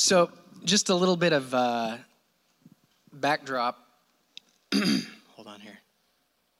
So, 0.00 0.30
just 0.64 0.88
a 0.88 0.94
little 0.94 1.14
bit 1.14 1.34
of 1.34 1.52
uh, 1.52 1.98
backdrop. 3.12 3.76
Hold 4.74 5.46
on 5.46 5.60
here. 5.60 5.78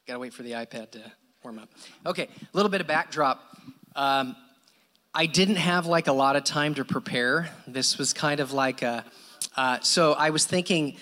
Got 0.06 0.12
to 0.12 0.18
wait 0.18 0.34
for 0.34 0.42
the 0.42 0.50
iPad 0.50 0.90
to 0.90 1.00
warm 1.42 1.58
up. 1.58 1.70
Okay, 2.04 2.24
a 2.24 2.28
little 2.52 2.70
bit 2.70 2.82
of 2.82 2.86
backdrop. 2.86 3.42
Um, 3.96 4.36
I 5.14 5.24
didn't 5.24 5.56
have 5.56 5.86
like 5.86 6.06
a 6.06 6.12
lot 6.12 6.36
of 6.36 6.44
time 6.44 6.74
to 6.74 6.84
prepare. 6.84 7.48
This 7.66 7.96
was 7.96 8.12
kind 8.12 8.40
of 8.40 8.52
like 8.52 8.82
a. 8.82 9.06
Uh, 9.56 9.80
so 9.80 10.12
I 10.12 10.28
was 10.28 10.44
thinking. 10.44 10.98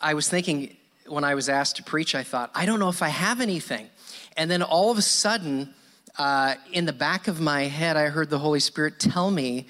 I 0.00 0.14
was 0.14 0.28
thinking 0.28 0.76
when 1.08 1.24
I 1.24 1.34
was 1.34 1.48
asked 1.48 1.74
to 1.78 1.82
preach. 1.82 2.14
I 2.14 2.22
thought 2.22 2.52
I 2.54 2.66
don't 2.66 2.78
know 2.78 2.88
if 2.88 3.02
I 3.02 3.08
have 3.08 3.40
anything, 3.40 3.88
and 4.36 4.48
then 4.48 4.62
all 4.62 4.92
of 4.92 4.98
a 4.98 5.02
sudden, 5.02 5.74
uh, 6.18 6.54
in 6.72 6.86
the 6.86 6.92
back 6.92 7.26
of 7.26 7.40
my 7.40 7.62
head, 7.62 7.96
I 7.96 8.10
heard 8.10 8.30
the 8.30 8.38
Holy 8.38 8.60
Spirit 8.60 9.00
tell 9.00 9.32
me. 9.32 9.66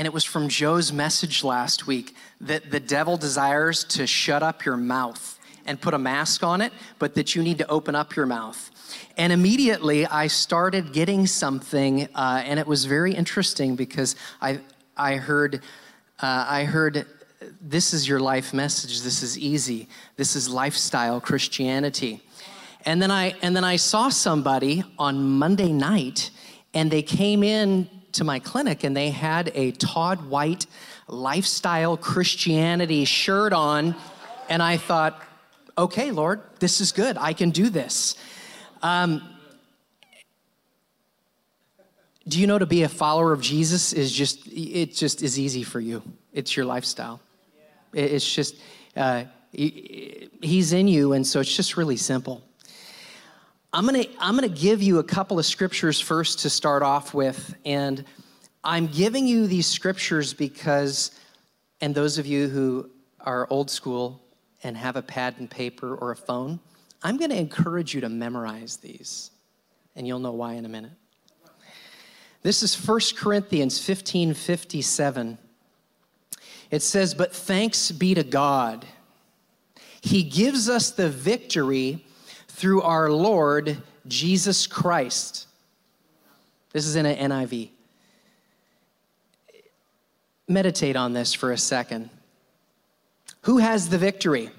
And 0.00 0.06
it 0.06 0.14
was 0.14 0.24
from 0.24 0.48
Joe's 0.48 0.94
message 0.94 1.44
last 1.44 1.86
week 1.86 2.16
that 2.40 2.70
the 2.70 2.80
devil 2.80 3.18
desires 3.18 3.84
to 3.84 4.06
shut 4.06 4.42
up 4.42 4.64
your 4.64 4.78
mouth 4.78 5.38
and 5.66 5.78
put 5.78 5.92
a 5.92 5.98
mask 5.98 6.42
on 6.42 6.62
it, 6.62 6.72
but 6.98 7.16
that 7.16 7.34
you 7.34 7.42
need 7.42 7.58
to 7.58 7.68
open 7.68 7.94
up 7.94 8.16
your 8.16 8.24
mouth. 8.24 8.70
And 9.18 9.30
immediately 9.30 10.06
I 10.06 10.28
started 10.28 10.94
getting 10.94 11.26
something, 11.26 12.08
uh, 12.14 12.42
and 12.46 12.58
it 12.58 12.66
was 12.66 12.86
very 12.86 13.12
interesting 13.12 13.76
because 13.76 14.16
I, 14.40 14.60
I 14.96 15.16
heard, 15.16 15.56
uh, 16.18 16.46
I 16.48 16.64
heard, 16.64 17.04
this 17.60 17.92
is 17.92 18.08
your 18.08 18.20
life 18.20 18.54
message. 18.54 19.02
This 19.02 19.22
is 19.22 19.38
easy. 19.38 19.86
This 20.16 20.34
is 20.34 20.48
lifestyle 20.48 21.20
Christianity. 21.20 22.22
And 22.86 23.02
then 23.02 23.10
I, 23.10 23.34
and 23.42 23.54
then 23.54 23.64
I 23.64 23.76
saw 23.76 24.08
somebody 24.08 24.82
on 24.98 25.22
Monday 25.22 25.74
night, 25.74 26.30
and 26.72 26.90
they 26.90 27.02
came 27.02 27.42
in 27.42 27.99
to 28.12 28.24
my 28.24 28.38
clinic 28.38 28.84
and 28.84 28.96
they 28.96 29.10
had 29.10 29.50
a 29.54 29.72
Todd 29.72 30.28
White 30.28 30.66
lifestyle 31.08 31.96
Christianity 31.96 33.04
shirt 33.04 33.52
on. 33.52 33.94
And 34.48 34.62
I 34.62 34.76
thought, 34.76 35.22
okay, 35.76 36.10
Lord, 36.10 36.40
this 36.58 36.80
is 36.80 36.92
good. 36.92 37.16
I 37.18 37.32
can 37.32 37.50
do 37.50 37.70
this. 37.70 38.16
Um, 38.82 39.22
do 42.28 42.40
you 42.40 42.46
know 42.46 42.58
to 42.58 42.66
be 42.66 42.82
a 42.82 42.88
follower 42.88 43.32
of 43.32 43.40
Jesus 43.40 43.92
is 43.92 44.12
just, 44.12 44.46
it 44.46 44.94
just 44.94 45.22
is 45.22 45.38
easy 45.38 45.62
for 45.62 45.80
you. 45.80 46.02
It's 46.32 46.56
your 46.56 46.64
lifestyle. 46.64 47.20
It's 47.92 48.34
just, 48.34 48.56
uh, 48.96 49.24
he's 49.52 50.72
in 50.72 50.86
you, 50.86 51.12
and 51.12 51.26
so 51.26 51.40
it's 51.40 51.54
just 51.54 51.76
really 51.76 51.96
simple. 51.96 52.42
I'm 53.72 53.86
gonna, 53.86 54.04
I'm 54.18 54.34
gonna 54.34 54.48
give 54.48 54.82
you 54.82 54.98
a 54.98 55.04
couple 55.04 55.38
of 55.38 55.46
scriptures 55.46 56.00
first 56.00 56.40
to 56.40 56.50
start 56.50 56.82
off 56.82 57.14
with. 57.14 57.54
And 57.64 58.04
I'm 58.64 58.88
giving 58.88 59.28
you 59.28 59.46
these 59.46 59.68
scriptures 59.68 60.34
because, 60.34 61.12
and 61.80 61.94
those 61.94 62.18
of 62.18 62.26
you 62.26 62.48
who 62.48 62.90
are 63.20 63.46
old 63.48 63.70
school 63.70 64.20
and 64.64 64.76
have 64.76 64.96
a 64.96 65.02
pad 65.02 65.36
and 65.38 65.48
paper 65.48 65.94
or 65.94 66.10
a 66.10 66.16
phone, 66.16 66.58
I'm 67.04 67.16
gonna 67.16 67.36
encourage 67.36 67.94
you 67.94 68.00
to 68.00 68.08
memorize 68.08 68.78
these. 68.78 69.30
And 69.94 70.04
you'll 70.04 70.18
know 70.18 70.32
why 70.32 70.54
in 70.54 70.64
a 70.64 70.68
minute. 70.68 70.92
This 72.42 72.64
is 72.64 72.74
1 72.74 73.00
Corinthians 73.16 73.78
15 73.78 74.34
57. 74.34 75.38
It 76.72 76.82
says, 76.82 77.14
But 77.14 77.32
thanks 77.32 77.92
be 77.92 78.14
to 78.14 78.24
God. 78.24 78.84
He 80.00 80.24
gives 80.24 80.68
us 80.68 80.90
the 80.90 81.08
victory 81.08 82.04
through 82.60 82.82
our 82.82 83.10
Lord 83.10 83.78
Jesus 84.06 84.66
Christ. 84.66 85.46
This 86.74 86.86
is 86.86 86.94
in 86.94 87.06
an 87.06 87.30
NIV. 87.30 87.70
Meditate 90.46 90.94
on 90.94 91.14
this 91.14 91.32
for 91.32 91.52
a 91.52 91.56
second. 91.56 92.10
Who 93.42 93.56
has 93.56 93.88
the 93.88 93.96
victory? 93.96 94.50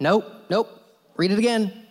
Nope, 0.00 0.24
nope. 0.50 0.68
Read 1.16 1.30
it 1.30 1.38
again. 1.38 1.86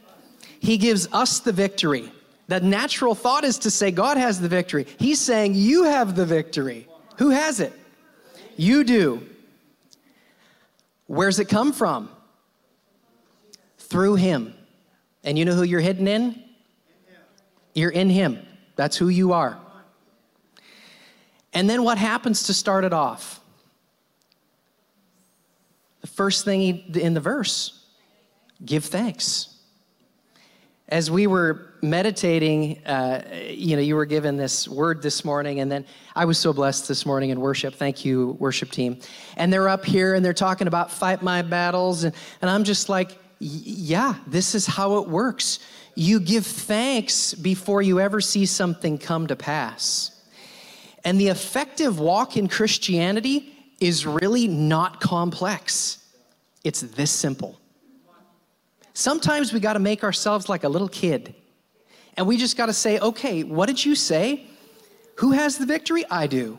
He 0.59 0.77
gives 0.77 1.07
us 1.13 1.39
the 1.39 1.53
victory. 1.53 2.11
The 2.49 2.59
natural 2.59 3.15
thought 3.15 3.45
is 3.45 3.59
to 3.59 3.71
say 3.71 3.91
God 3.91 4.17
has 4.17 4.41
the 4.41 4.49
victory. 4.49 4.85
He's 4.99 5.21
saying 5.21 5.53
you 5.53 5.85
have 5.85 6.13
the 6.13 6.25
victory. 6.25 6.89
Who 7.19 7.29
has 7.29 7.61
it? 7.61 7.71
You 8.57 8.83
do. 8.83 9.25
Where's 11.05 11.39
it 11.39 11.45
come 11.45 11.71
from? 11.71 12.09
Through 13.77 14.15
Him. 14.15 14.53
And 15.27 15.37
you 15.37 15.43
know 15.43 15.55
who 15.55 15.63
you're 15.63 15.81
hidden 15.81 16.07
in? 16.07 16.41
You're 17.73 17.91
in 17.91 18.09
Him. 18.09 18.39
That's 18.77 18.95
who 18.95 19.09
you 19.09 19.33
are. 19.33 19.59
And 21.53 21.69
then 21.69 21.83
what 21.83 21.97
happens 21.97 22.43
to 22.43 22.53
start 22.53 22.85
it 22.85 22.93
off? 22.93 23.41
The 25.99 26.07
first 26.07 26.45
thing 26.45 26.61
in 26.95 27.13
the 27.13 27.19
verse 27.19 27.85
give 28.63 28.85
thanks. 28.85 29.53
As 30.87 31.11
we 31.11 31.27
were 31.27 31.73
meditating, 31.81 32.85
uh, 32.85 33.23
you 33.49 33.75
know, 33.75 33.81
you 33.81 33.97
were 33.97 34.05
given 34.05 34.37
this 34.37 34.65
word 34.65 35.01
this 35.01 35.25
morning, 35.25 35.59
and 35.59 35.69
then 35.69 35.85
I 36.15 36.23
was 36.23 36.37
so 36.37 36.53
blessed 36.53 36.87
this 36.87 37.05
morning 37.05 37.31
in 37.31 37.41
worship. 37.41 37.75
Thank 37.75 38.05
you, 38.05 38.37
worship 38.39 38.71
team. 38.71 39.01
And 39.35 39.51
they're 39.51 39.67
up 39.67 39.83
here 39.83 40.15
and 40.15 40.23
they're 40.23 40.33
talking 40.33 40.67
about 40.67 40.89
fight 40.89 41.21
my 41.21 41.41
battles, 41.41 42.05
and, 42.05 42.15
and 42.41 42.49
I'm 42.49 42.63
just 42.63 42.87
like, 42.87 43.19
yeah, 43.39 44.15
this 44.25 44.55
is 44.55 44.65
how 44.65 44.97
it 44.97 45.07
works. 45.07 45.59
You 45.95 46.19
give 46.19 46.45
thanks 46.45 47.33
before 47.33 47.81
you 47.81 47.99
ever 47.99 48.21
see 48.21 48.45
something 48.45 48.97
come 48.97 49.27
to 49.27 49.35
pass. 49.35 50.11
And 51.03 51.19
the 51.19 51.27
effective 51.27 51.99
walk 51.99 52.37
in 52.37 52.47
Christianity 52.47 53.53
is 53.79 54.05
really 54.05 54.47
not 54.47 54.99
complex, 54.99 55.99
it's 56.63 56.81
this 56.81 57.11
simple. 57.11 57.59
Sometimes 58.93 59.53
we 59.53 59.59
got 59.59 59.73
to 59.73 59.79
make 59.79 60.03
ourselves 60.03 60.49
like 60.49 60.63
a 60.63 60.69
little 60.69 60.89
kid. 60.89 61.35
And 62.17 62.25
we 62.25 62.35
just 62.35 62.57
got 62.57 62.65
to 62.65 62.73
say, 62.73 62.97
okay, 62.97 63.43
what 63.43 63.67
did 63.67 63.85
you 63.85 63.93
say? 63.93 64.47
Who 65.17 65.31
has 65.31 65.59
the 65.59 65.67
victory? 65.67 66.03
I 66.09 66.25
do. 66.25 66.57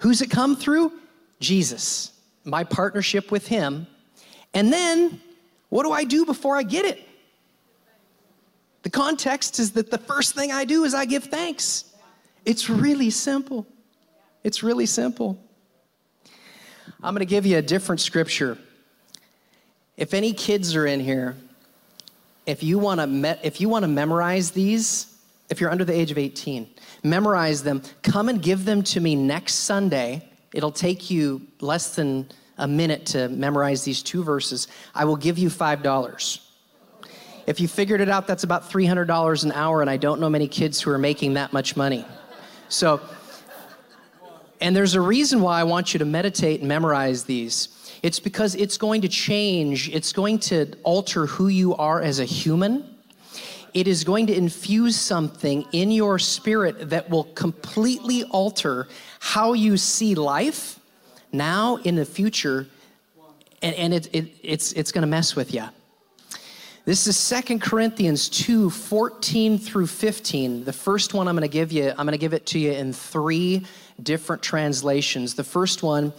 Who's 0.00 0.20
it 0.20 0.28
come 0.28 0.56
through? 0.56 0.92
Jesus. 1.38 2.12
My 2.44 2.64
partnership 2.64 3.30
with 3.30 3.46
Him. 3.46 3.86
And 4.54 4.72
then 4.72 5.20
what 5.68 5.84
do 5.84 5.92
I 5.92 6.04
do 6.04 6.24
before 6.24 6.56
I 6.56 6.62
get 6.62 6.84
it? 6.84 7.06
The 8.82 8.90
context 8.90 9.58
is 9.58 9.72
that 9.72 9.90
the 9.90 9.98
first 9.98 10.34
thing 10.34 10.52
I 10.52 10.64
do 10.64 10.84
is 10.84 10.94
I 10.94 11.04
give 11.04 11.24
thanks. 11.24 11.84
It's 12.44 12.70
really 12.70 13.10
simple. 13.10 13.66
It's 14.44 14.62
really 14.62 14.86
simple. 14.86 15.38
I'm 17.02 17.14
going 17.14 17.20
to 17.20 17.26
give 17.26 17.44
you 17.44 17.58
a 17.58 17.62
different 17.62 18.00
scripture. 18.00 18.56
If 19.96 20.14
any 20.14 20.32
kids 20.32 20.74
are 20.74 20.86
in 20.86 21.00
here, 21.00 21.36
if 22.46 22.62
you 22.62 22.78
want 22.78 23.00
to 23.00 23.06
me- 23.06 23.34
if 23.42 23.60
you 23.60 23.68
want 23.68 23.82
to 23.82 23.88
memorize 23.88 24.52
these, 24.52 25.18
if 25.50 25.60
you're 25.60 25.70
under 25.70 25.84
the 25.84 25.92
age 25.92 26.10
of 26.10 26.18
18, 26.18 26.68
memorize 27.02 27.62
them. 27.62 27.82
Come 28.02 28.28
and 28.28 28.40
give 28.40 28.64
them 28.64 28.82
to 28.84 29.00
me 29.00 29.14
next 29.14 29.54
Sunday. 29.54 30.26
It'll 30.54 30.72
take 30.72 31.10
you 31.10 31.46
less 31.60 31.94
than 31.94 32.28
a 32.58 32.68
minute 32.68 33.06
to 33.06 33.28
memorize 33.28 33.84
these 33.84 34.02
two 34.02 34.22
verses, 34.22 34.68
I 34.94 35.04
will 35.04 35.16
give 35.16 35.38
you 35.38 35.48
$5. 35.48 36.40
If 37.46 37.60
you 37.60 37.68
figured 37.68 38.02
it 38.02 38.10
out, 38.10 38.26
that's 38.26 38.44
about 38.44 38.70
$300 38.70 39.44
an 39.44 39.52
hour, 39.52 39.80
and 39.80 39.88
I 39.88 39.96
don't 39.96 40.20
know 40.20 40.28
many 40.28 40.48
kids 40.48 40.80
who 40.80 40.90
are 40.90 40.98
making 40.98 41.34
that 41.34 41.52
much 41.52 41.76
money. 41.76 42.04
So, 42.68 43.00
and 44.60 44.76
there's 44.76 44.94
a 44.94 45.00
reason 45.00 45.40
why 45.40 45.60
I 45.60 45.64
want 45.64 45.94
you 45.94 45.98
to 45.98 46.04
meditate 46.04 46.60
and 46.60 46.68
memorize 46.68 47.24
these. 47.24 47.68
It's 48.02 48.20
because 48.20 48.54
it's 48.54 48.76
going 48.76 49.00
to 49.02 49.08
change, 49.08 49.88
it's 49.88 50.12
going 50.12 50.40
to 50.40 50.74
alter 50.82 51.26
who 51.26 51.48
you 51.48 51.74
are 51.76 52.02
as 52.02 52.20
a 52.20 52.24
human. 52.24 52.96
It 53.74 53.86
is 53.86 54.04
going 54.04 54.26
to 54.26 54.36
infuse 54.36 54.96
something 54.96 55.64
in 55.72 55.90
your 55.90 56.18
spirit 56.18 56.90
that 56.90 57.08
will 57.10 57.24
completely 57.24 58.24
alter 58.24 58.88
how 59.20 59.52
you 59.52 59.76
see 59.76 60.14
life 60.14 60.77
now 61.32 61.76
in 61.76 61.96
the 61.96 62.04
future, 62.04 62.66
and, 63.62 63.74
and 63.74 63.94
it, 63.94 64.14
it, 64.14 64.34
it's, 64.42 64.72
it's 64.72 64.92
going 64.92 65.02
to 65.02 65.08
mess 65.08 65.36
with 65.36 65.52
you. 65.52 65.64
This 66.84 67.06
is 67.06 67.18
Second 67.18 67.60
Corinthians 67.60 68.30
2 68.30 68.70
14 68.70 69.58
through 69.58 69.88
15. 69.88 70.64
The 70.64 70.72
first 70.72 71.12
one 71.12 71.28
I'm 71.28 71.34
going 71.34 71.42
to 71.42 71.52
give 71.52 71.70
you, 71.70 71.90
I'm 71.90 72.06
going 72.06 72.12
to 72.12 72.18
give 72.18 72.32
it 72.32 72.46
to 72.46 72.58
you 72.58 72.72
in 72.72 72.94
three 72.94 73.66
different 74.02 74.42
translations. 74.42 75.34
The 75.34 75.44
first 75.44 75.82
one 75.82 76.14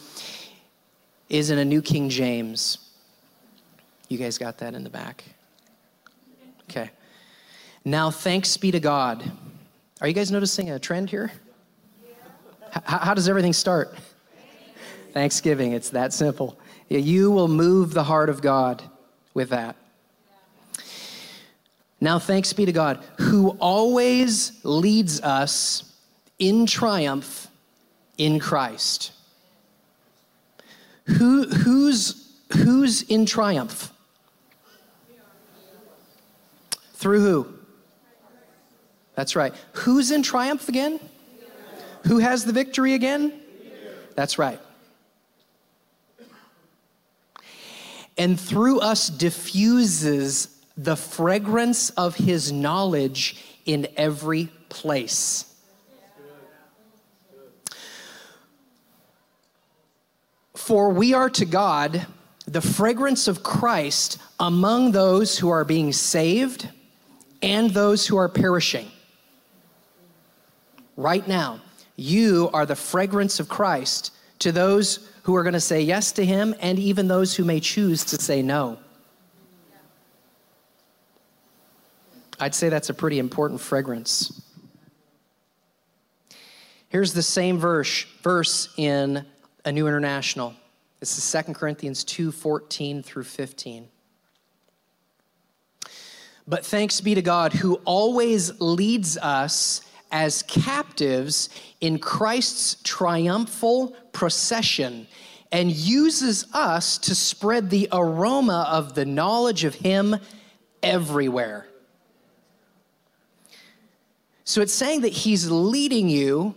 is 1.28 1.50
in 1.50 1.58
a 1.58 1.66
New 1.66 1.82
King 1.82 2.10
James. 2.10 2.78
You 4.10 4.20
guys 4.20 4.38
got 4.38 4.60
that 4.60 4.76
in 4.76 4.84
the 4.84 4.90
back? 4.92 5.24
Okay. 6.70 6.92
Now, 7.84 8.12
thanks 8.12 8.56
be 8.58 8.70
to 8.70 8.80
God. 8.80 9.24
Are 10.02 10.08
you 10.08 10.14
guys 10.14 10.32
noticing 10.32 10.70
a 10.70 10.78
trend 10.78 11.10
here? 11.10 11.32
How, 12.72 13.00
how 13.00 13.14
does 13.16 13.28
everything 13.28 13.54
start? 13.54 13.96
Thanksgiving, 15.14 15.74
it's 15.74 15.90
that 15.90 16.14
simple. 16.14 16.60
You 16.88 17.32
will 17.32 17.48
move 17.48 17.94
the 17.94 18.04
heart 18.04 18.30
of 18.30 18.42
God 18.42 18.84
with 19.34 19.50
that. 19.50 19.76
Now, 22.02 22.18
thanks 22.18 22.54
be 22.54 22.66
to 22.66 22.72
God, 22.72 23.04
who 23.18 23.50
always 23.60 24.54
leads 24.64 25.22
us 25.22 25.84
in 26.38 26.66
triumph 26.66 27.48
in 28.18 28.40
Christ. 28.40 29.12
Who, 31.06 31.48
who's, 31.48 32.32
who's 32.54 33.02
in 33.04 33.26
triumph? 33.26 33.92
Through 36.94 37.22
who? 37.22 37.54
That's 39.16 39.36
right. 39.36 39.54
Who's 39.74 40.12
in 40.12 40.24
triumph 40.24 40.70
again? 40.70 41.00
Who 42.08 42.20
has 42.20 42.46
the 42.46 42.54
victory 42.54 42.94
again? 42.94 43.34
That's 44.16 44.38
right. 44.40 44.60
And 48.20 48.40
through 48.40 48.82
us 48.82 49.10
diffuses 49.10 50.50
the 50.78 50.98
fragrance 50.98 51.90
of 51.92 52.16
his 52.16 52.52
knowledge 52.52 53.38
in 53.66 53.88
every 53.96 54.50
place. 54.68 55.46
For 60.54 60.90
we 60.90 61.14
are 61.14 61.30
to 61.30 61.46
God 61.46 62.06
the 62.46 62.62
fragrance 62.62 63.28
of 63.28 63.42
Christ 63.42 64.18
among 64.40 64.92
those 64.92 65.38
who 65.38 65.50
are 65.50 65.64
being 65.64 65.94
saved 65.94 66.68
and 67.42 67.70
those 67.72 68.06
who 68.06 68.18
are 68.18 68.28
perishing. 68.28 68.88
Right 70.98 71.26
now, 71.26 71.62
you 71.96 72.50
are 72.54 72.66
the 72.66 72.76
fragrance 72.76 73.40
of 73.40 73.48
Christ 73.48 74.12
to 74.40 74.52
those 74.52 75.09
who 75.30 75.36
are 75.36 75.44
going 75.44 75.54
to 75.54 75.60
say 75.60 75.80
yes 75.80 76.12
to 76.14 76.26
him 76.26 76.56
and 76.60 76.80
even 76.80 77.08
those 77.08 77.36
who 77.36 77.46
may 77.46 77.60
choose 77.60 78.04
to 78.04 78.20
say 78.20 78.42
no. 78.42 78.80
I'd 82.40 82.56
say 82.56 82.70
that's 82.70 82.90
a 82.90 82.96
pretty 82.96 83.20
important 83.20 83.62
fragrance. 83.62 84.42
Here's 86.88 87.14
the 87.14 87.22
same 87.22 87.60
verse, 87.60 88.08
verse 88.24 88.74
in 88.76 89.24
a 89.66 89.72
New 89.72 89.88
International. 89.88 90.56
This 91.00 91.16
is 91.16 91.46
2 91.46 91.54
Corinthians 91.54 92.04
2 92.06 92.32
14 92.32 93.04
through 93.04 93.26
15. 93.26 93.88
But 96.48 96.66
thanks 96.66 97.02
be 97.02 97.14
to 97.14 97.22
God 97.22 97.54
who 97.54 97.76
always 97.86 98.60
leads 98.60 99.16
us 99.16 99.82
as 100.12 100.44
captives 100.44 101.50
in 101.82 102.00
Christ's 102.00 102.82
triumphal 102.84 103.96
procession 104.12 105.08
and 105.52 105.72
uses 105.72 106.46
us 106.54 106.98
to 107.00 107.16
spread 107.16 107.70
the 107.70 107.88
aroma 107.92 108.68
of 108.70 108.96
the 108.96 109.06
knowledge 109.06 109.64
of 109.64 109.76
Him 109.76 110.16
everywhere. 110.84 111.68
So 114.44 114.62
it's 114.62 114.74
saying 114.74 115.02
that 115.02 115.14
He's 115.14 115.50
leading 115.50 116.10
you 116.10 116.56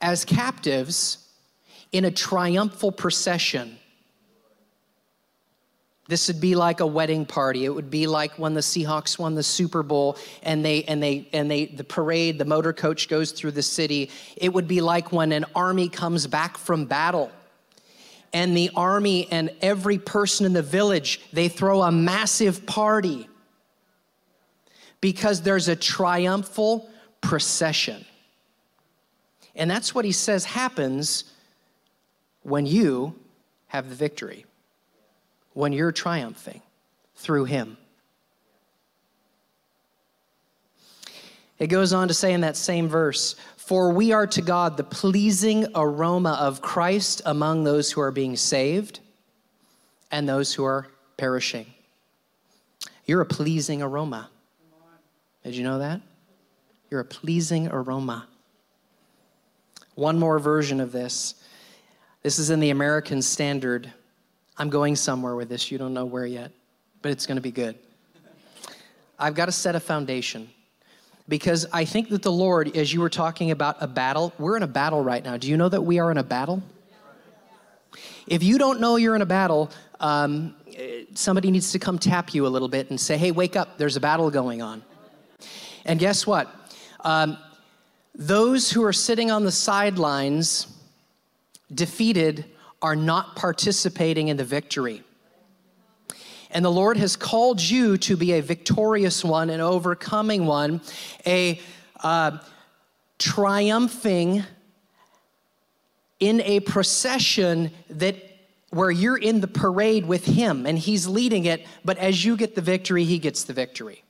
as 0.00 0.24
captives 0.24 1.28
in 1.92 2.04
a 2.04 2.10
triumphal 2.10 2.92
procession. 2.92 3.78
This 6.08 6.28
would 6.28 6.40
be 6.40 6.54
like 6.54 6.80
a 6.80 6.86
wedding 6.86 7.26
party. 7.26 7.64
It 7.64 7.74
would 7.74 7.90
be 7.90 8.06
like 8.06 8.38
when 8.38 8.54
the 8.54 8.60
Seahawks 8.60 9.18
won 9.18 9.34
the 9.34 9.42
Super 9.42 9.82
Bowl 9.82 10.16
and 10.42 10.64
they 10.64 10.84
and 10.84 11.02
they 11.02 11.28
and 11.32 11.50
they 11.50 11.66
the 11.66 11.84
parade, 11.84 12.38
the 12.38 12.44
motor 12.44 12.72
coach 12.72 13.08
goes 13.08 13.32
through 13.32 13.52
the 13.52 13.62
city. 13.62 14.10
It 14.36 14.52
would 14.52 14.68
be 14.68 14.80
like 14.80 15.10
when 15.10 15.32
an 15.32 15.44
army 15.54 15.88
comes 15.88 16.26
back 16.26 16.58
from 16.58 16.84
battle. 16.84 17.32
And 18.32 18.56
the 18.56 18.70
army 18.76 19.28
and 19.30 19.50
every 19.62 19.98
person 19.98 20.46
in 20.46 20.52
the 20.52 20.62
village, 20.62 21.20
they 21.32 21.48
throw 21.48 21.82
a 21.82 21.90
massive 21.90 22.66
party 22.66 23.28
because 25.00 25.42
there's 25.42 25.68
a 25.68 25.76
triumphal 25.76 26.88
procession. 27.20 28.04
And 29.54 29.70
that's 29.70 29.94
what 29.94 30.04
he 30.04 30.12
says 30.12 30.44
happens 30.44 31.24
when 32.42 32.66
you 32.66 33.14
have 33.68 33.88
the 33.88 33.94
victory, 33.94 34.44
when 35.56 35.72
you're 35.72 35.90
triumphing 35.90 36.60
through 37.14 37.46
him. 37.46 37.78
It 41.58 41.68
goes 41.68 41.94
on 41.94 42.08
to 42.08 42.14
say 42.14 42.34
in 42.34 42.42
that 42.42 42.58
same 42.58 42.88
verse, 42.88 43.36
For 43.56 43.90
we 43.90 44.12
are 44.12 44.26
to 44.26 44.42
God 44.42 44.76
the 44.76 44.84
pleasing 44.84 45.66
aroma 45.74 46.36
of 46.38 46.60
Christ 46.60 47.22
among 47.24 47.64
those 47.64 47.90
who 47.90 48.02
are 48.02 48.10
being 48.10 48.36
saved 48.36 49.00
and 50.10 50.28
those 50.28 50.52
who 50.52 50.62
are 50.62 50.88
perishing. 51.16 51.64
You're 53.06 53.22
a 53.22 53.26
pleasing 53.26 53.80
aroma. 53.80 54.28
Did 55.42 55.56
you 55.56 55.64
know 55.64 55.78
that? 55.78 56.02
You're 56.90 57.00
a 57.00 57.04
pleasing 57.06 57.68
aroma. 57.68 58.26
One 59.94 60.18
more 60.18 60.38
version 60.38 60.82
of 60.82 60.92
this. 60.92 61.34
This 62.22 62.38
is 62.38 62.50
in 62.50 62.60
the 62.60 62.68
American 62.68 63.22
Standard. 63.22 63.90
I'm 64.58 64.70
going 64.70 64.96
somewhere 64.96 65.34
with 65.34 65.48
this. 65.48 65.70
You 65.70 65.78
don't 65.78 65.92
know 65.92 66.06
where 66.06 66.26
yet, 66.26 66.50
but 67.02 67.12
it's 67.12 67.26
going 67.26 67.36
to 67.36 67.42
be 67.42 67.50
good. 67.50 67.76
I've 69.18 69.34
got 69.34 69.46
to 69.46 69.52
set 69.52 69.74
a 69.74 69.80
foundation 69.80 70.48
because 71.28 71.66
I 71.72 71.84
think 71.84 72.08
that 72.10 72.22
the 72.22 72.32
Lord, 72.32 72.76
as 72.76 72.92
you 72.92 73.00
were 73.00 73.10
talking 73.10 73.50
about 73.50 73.76
a 73.80 73.86
battle, 73.86 74.32
we're 74.38 74.56
in 74.56 74.62
a 74.62 74.68
battle 74.68 75.02
right 75.02 75.24
now. 75.24 75.36
Do 75.36 75.48
you 75.48 75.56
know 75.56 75.68
that 75.68 75.82
we 75.82 75.98
are 75.98 76.10
in 76.10 76.18
a 76.18 76.22
battle? 76.22 76.62
If 78.26 78.42
you 78.42 78.58
don't 78.58 78.80
know 78.80 78.96
you're 78.96 79.14
in 79.14 79.22
a 79.22 79.26
battle, 79.26 79.70
um, 80.00 80.54
somebody 81.14 81.50
needs 81.50 81.72
to 81.72 81.78
come 81.78 81.98
tap 81.98 82.34
you 82.34 82.46
a 82.46 82.48
little 82.48 82.68
bit 82.68 82.90
and 82.90 83.00
say, 83.00 83.16
hey, 83.16 83.30
wake 83.30 83.56
up, 83.56 83.78
there's 83.78 83.96
a 83.96 84.00
battle 84.00 84.30
going 84.30 84.62
on. 84.62 84.82
And 85.84 85.98
guess 85.98 86.26
what? 86.26 86.52
Um, 87.02 87.38
those 88.14 88.70
who 88.70 88.82
are 88.84 88.92
sitting 88.92 89.30
on 89.30 89.44
the 89.44 89.52
sidelines, 89.52 90.66
defeated, 91.72 92.44
are 92.86 92.94
not 92.94 93.34
participating 93.34 94.28
in 94.28 94.36
the 94.36 94.44
victory. 94.44 95.02
And 96.52 96.64
the 96.64 96.70
Lord 96.70 96.96
has 96.98 97.16
called 97.16 97.60
you 97.60 97.98
to 97.98 98.16
be 98.16 98.34
a 98.34 98.40
victorious 98.40 99.24
one, 99.24 99.50
an 99.50 99.60
overcoming 99.60 100.46
one, 100.46 100.80
a 101.26 101.60
uh, 101.98 102.38
triumphing 103.18 104.44
in 106.20 106.40
a 106.42 106.60
procession 106.60 107.72
that 107.90 108.14
where 108.70 108.92
you're 108.92 109.18
in 109.18 109.40
the 109.40 109.48
parade 109.48 110.06
with 110.06 110.24
him 110.24 110.64
and 110.64 110.78
he's 110.78 111.08
leading 111.08 111.46
it, 111.46 111.66
but 111.84 111.98
as 111.98 112.24
you 112.24 112.36
get 112.36 112.54
the 112.54 112.60
victory, 112.60 113.02
he 113.02 113.18
gets 113.18 113.42
the 113.42 113.52
victory. 113.52 114.04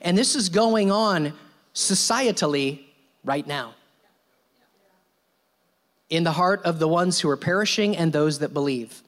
And 0.00 0.18
this 0.18 0.34
is 0.34 0.48
going 0.48 0.90
on 0.90 1.32
societally 1.72 2.86
right 3.22 3.46
now. 3.46 3.76
In 6.14 6.22
the 6.22 6.32
heart 6.32 6.62
of 6.64 6.78
the 6.78 6.86
ones 6.86 7.18
who 7.18 7.28
are 7.28 7.36
perishing 7.36 7.96
and 7.96 8.12
those 8.12 8.38
that 8.38 8.54
believe. 8.54 9.02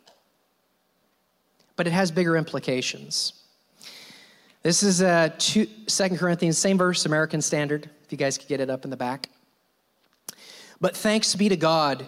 But 1.76 1.86
it 1.86 1.92
has 1.92 2.10
bigger 2.10 2.36
implications. 2.36 3.32
This 4.62 4.82
is 4.82 5.02
uh, 5.02 5.30
two, 5.38 5.66
2 5.86 6.08
Corinthians, 6.16 6.58
same 6.58 6.76
verse, 6.76 7.06
American 7.06 7.40
Standard, 7.40 7.88
if 8.04 8.10
you 8.10 8.18
guys 8.18 8.36
could 8.36 8.48
get 8.48 8.60
it 8.60 8.70
up 8.70 8.84
in 8.84 8.90
the 8.90 8.96
back. 8.96 9.28
But 10.80 10.96
thanks 10.96 11.34
be 11.36 11.48
to 11.48 11.56
God 11.56 12.06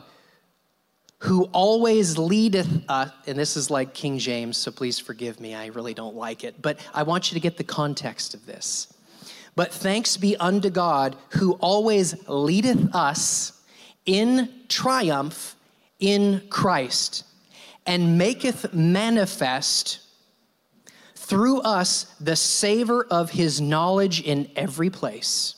who 1.21 1.45
always 1.53 2.17
leadeth 2.17 2.69
us, 2.89 3.11
and 3.27 3.39
this 3.39 3.57
is 3.57 3.71
like 3.71 3.93
King 3.93 4.19
James, 4.19 4.57
so 4.57 4.71
please 4.71 4.99
forgive 4.99 5.41
me, 5.41 5.55
I 5.55 5.67
really 5.67 5.95
don't 5.95 6.15
like 6.15 6.45
it, 6.45 6.61
but 6.63 6.79
I 6.95 7.03
want 7.03 7.31
you 7.31 7.35
to 7.35 7.41
get 7.41 7.57
the 7.57 7.65
context 7.65 8.35
of 8.35 8.47
this. 8.47 8.93
But 9.57 9.73
thanks 9.73 10.17
be 10.17 10.37
unto 10.37 10.71
God 10.71 11.17
who 11.31 11.55
always 11.55 12.29
leadeth 12.29 12.95
us 12.95 13.58
in 14.09 14.49
triumph 14.69 15.55
in 16.01 16.43
Christ 16.49 17.25
and 17.87 18.17
maketh 18.17 18.73
manifest 18.73 20.01
through 21.15 21.61
us 21.61 22.05
the 22.19 22.35
savor 22.35 23.07
of 23.11 23.31
his 23.31 23.61
knowledge 23.61 24.23
in 24.23 24.51
every 24.57 24.89
place. 24.89 25.57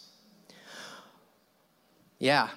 Yeah. 2.19 2.49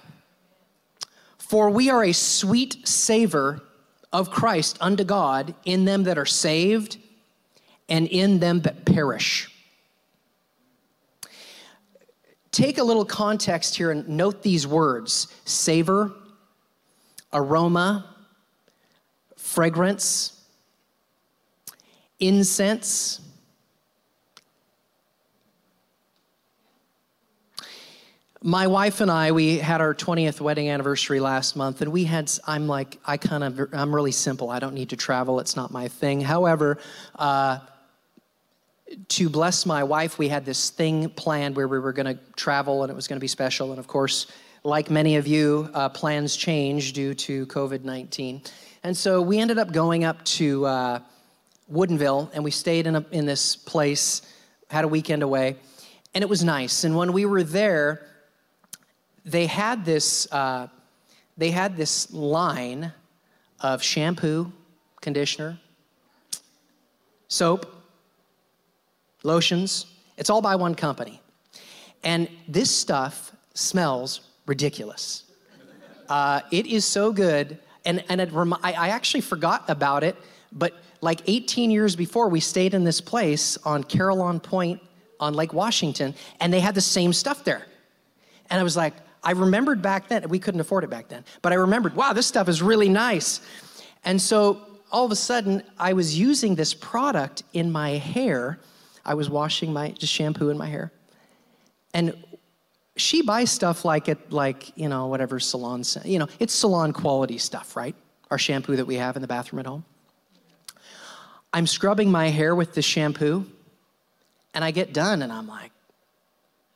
For 1.38 1.70
we 1.70 1.92
are 1.92 2.04
a 2.04 2.12
sweet 2.12 2.88
savor 2.88 3.62
of 4.12 4.32
Christ 4.32 4.80
unto 4.82 5.04
God 5.04 5.54
in 5.64 5.86
them 5.86 6.04
that 6.06 6.18
are 6.18 6.26
saved 6.26 6.98
and 7.88 8.08
in 8.08 8.40
them 8.40 8.62
that 8.62 8.84
perish 8.84 9.53
take 12.54 12.78
a 12.78 12.84
little 12.84 13.04
context 13.04 13.76
here 13.76 13.92
and 13.92 14.08
note 14.08 14.42
these 14.44 14.66
words 14.66 15.28
savor, 15.44 16.14
aroma, 17.34 18.16
fragrance, 19.36 20.40
incense. 22.20 23.20
My 28.46 28.68
wife 28.68 29.00
and 29.00 29.10
I, 29.10 29.32
we 29.32 29.58
had 29.58 29.80
our 29.80 29.96
20th 29.96 30.42
wedding 30.42 30.70
anniversary 30.70 31.22
last 31.22 31.56
month, 31.56 31.82
and 31.82 31.94
we 31.94 32.04
had, 32.04 32.30
I'm 32.46 32.68
like, 32.68 33.00
I 33.06 33.16
kind 33.16 33.42
of, 33.44 33.74
I'm 33.74 33.96
really 33.96 34.12
simple. 34.12 34.50
I 34.50 34.60
don't 34.60 34.74
need 34.74 34.90
to 34.90 34.98
travel, 34.98 35.40
it's 35.40 35.56
not 35.56 35.72
my 35.72 35.88
thing. 35.88 36.20
However, 36.20 36.78
uh, 37.16 37.60
to 39.10 39.30
bless 39.30 39.66
my 39.66 39.84
wife, 39.84 40.18
we 40.18 40.28
had 40.28 40.46
this 40.46 40.70
thing 40.70 41.10
planned 41.10 41.56
where 41.56 41.68
we 41.68 41.80
were 41.80 41.94
going 41.94 42.06
to 42.06 42.20
travel 42.36 42.84
and 42.84 42.92
it 42.92 42.96
was 42.96 43.08
going 43.08 43.18
to 43.18 43.24
be 43.24 43.28
special. 43.28 43.72
And 43.72 43.80
of 43.80 43.88
course, 43.88 44.28
like 44.64 44.90
many 44.90 45.18
of 45.18 45.28
you, 45.28 45.70
uh, 45.74 45.90
plans 45.90 46.36
changed 46.36 46.96
due 46.96 47.14
to 47.14 47.46
COVID 47.48 47.84
19. 47.84 48.42
And 48.84 48.96
so 48.96 49.22
we 49.22 49.40
ended 49.40 49.58
up 49.58 49.72
going 49.72 50.04
up 50.04 50.24
to 50.26 50.66
uh, 50.66 51.00
and 52.34 52.44
we 52.44 52.52
stayed 52.52 52.88
in, 52.88 52.96
a, 52.96 53.06
in 53.12 53.26
this 53.26 53.56
place, 53.56 54.22
had 54.70 54.86
a 54.86 54.88
weekend 54.88 55.24
away, 55.24 55.56
and 56.14 56.22
it 56.22 56.30
was 56.30 56.44
nice. 56.44 56.84
And 56.84 56.96
when 56.96 57.14
we 57.14 57.26
were 57.26 57.44
there, 57.44 58.06
they 59.26 59.48
had 59.48 59.86
this, 59.86 60.32
uh, 60.32 60.68
they 61.38 61.52
had 61.52 61.78
this 61.78 62.12
line 62.14 62.92
of 63.60 63.82
shampoo, 63.82 64.52
conditioner, 65.02 65.60
soap, 67.28 67.83
lotions. 69.24 69.88
It's 70.18 70.30
all 70.30 70.42
by 70.42 70.56
one 70.56 70.75
company. 70.75 71.22
And 72.03 72.27
this 72.48 72.70
stuff 72.70 73.32
smells 73.53 74.22
ridiculous. 74.46 75.24
Uh, 76.10 76.42
it 76.51 76.68
is 76.68 76.86
so 76.86 77.12
good. 77.12 77.58
And, 77.86 78.03
and 78.10 78.32
rem- 78.32 78.53
I, 78.62 78.74
I 78.74 78.88
actually 78.89 79.22
forgot 79.22 79.63
about 79.70 80.03
it, 80.03 80.15
but 80.51 80.74
like 81.01 81.22
18 81.27 81.72
years 81.72 81.96
before, 81.96 82.30
we 82.30 82.39
stayed 82.39 82.74
in 82.74 82.84
this 82.84 83.01
place 83.01 83.58
on 83.65 83.84
Carillon 83.84 84.39
Point 84.39 84.82
on 85.20 85.34
Lake 85.34 85.53
Washington, 85.53 86.13
and 86.39 86.51
they 86.51 86.60
had 86.60 86.75
the 86.75 86.82
same 86.82 87.13
stuff 87.13 87.44
there. 87.44 87.65
And 88.50 88.60
I 88.60 88.63
was 88.63 88.77
like, 88.77 88.94
I 89.24 89.32
remembered 89.32 89.82
back 89.82 90.08
then, 90.10 90.27
we 90.30 90.39
couldn't 90.39 90.60
afford 90.60 90.84
it 90.84 90.89
back 90.89 91.08
then, 91.08 91.24
but 91.42 91.51
I 91.51 91.56
remembered, 91.56 91.96
wow, 91.96 92.13
this 92.13 92.27
stuff 92.27 92.50
is 92.50 92.62
really 92.62 92.89
nice. 92.89 93.42
And 94.03 94.22
so 94.22 94.62
all 94.92 95.06
of 95.06 95.12
a 95.12 95.15
sudden, 95.15 95.63
I 95.80 95.94
was 95.94 96.18
using 96.18 96.56
this 96.56 96.74
product 96.74 97.44
in 97.53 97.72
my 97.72 97.92
hair. 97.92 98.60
I 99.06 99.14
was 99.14 99.30
washing 99.30 99.74
my 99.74 99.90
just 99.90 100.14
shampoo 100.14 100.50
in 100.50 100.58
my 100.58 100.68
hair. 100.68 100.92
And 101.94 102.16
she 102.96 103.22
buys 103.22 103.52
stuff 103.52 103.86
like 103.86 104.08
it, 104.08 104.32
like, 104.32 104.76
you 104.78 104.88
know, 104.88 105.08
whatever 105.08 105.40
salon, 105.40 105.84
you 106.06 106.20
know, 106.20 106.28
it's 106.40 106.54
salon 106.54 106.94
quality 106.94 107.38
stuff, 107.38 107.76
right? 107.76 107.96
Our 108.32 108.38
shampoo 108.38 108.76
that 108.76 108.86
we 108.86 108.96
have 108.96 109.16
in 109.16 109.22
the 109.22 109.28
bathroom 109.28 109.60
at 109.60 109.66
home. 109.66 109.84
I'm 111.52 111.68
scrubbing 111.68 112.12
my 112.12 112.30
hair 112.30 112.56
with 112.56 112.74
this 112.74 112.86
shampoo, 112.86 113.46
and 114.54 114.64
I 114.64 114.72
get 114.72 114.94
done, 114.94 115.22
and 115.22 115.32
I'm 115.32 115.48
like, 115.48 115.72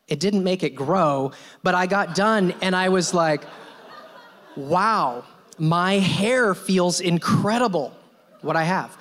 it 0.08 0.20
didn't 0.20 0.44
make 0.44 0.64
it 0.64 0.76
grow, 0.76 1.32
but 1.64 1.76
I 1.76 1.88
got 1.88 2.16
done, 2.16 2.54
and 2.62 2.76
I 2.76 2.90
was 2.90 3.14
like, 3.14 3.44
wow, 4.56 5.24
my 5.58 5.94
hair 5.96 6.54
feels 6.54 7.00
incredible, 7.00 7.92
what 8.42 8.56
I 8.56 8.64
have. 8.64 8.96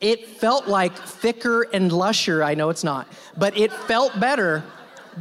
It 0.00 0.26
felt 0.26 0.68
like 0.68 0.96
thicker 0.96 1.62
and 1.72 1.92
lusher. 1.92 2.42
I 2.44 2.54
know 2.54 2.70
it's 2.70 2.84
not, 2.84 3.08
but 3.36 3.56
it 3.56 3.72
felt 3.72 4.18
better 4.20 4.64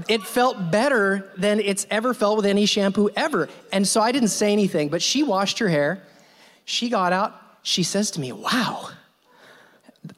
it 0.07 0.23
felt 0.23 0.71
better 0.71 1.31
than 1.37 1.59
it's 1.59 1.85
ever 1.89 2.13
felt 2.13 2.37
with 2.37 2.45
any 2.45 2.65
shampoo 2.65 3.09
ever. 3.15 3.49
And 3.71 3.87
so 3.87 4.01
I 4.01 4.11
didn't 4.11 4.29
say 4.29 4.51
anything, 4.51 4.89
but 4.89 5.01
she 5.01 5.23
washed 5.23 5.59
her 5.59 5.67
hair. 5.67 6.03
She 6.65 6.89
got 6.89 7.13
out. 7.13 7.33
She 7.63 7.83
says 7.83 8.11
to 8.11 8.19
me, 8.19 8.31
Wow, 8.31 8.89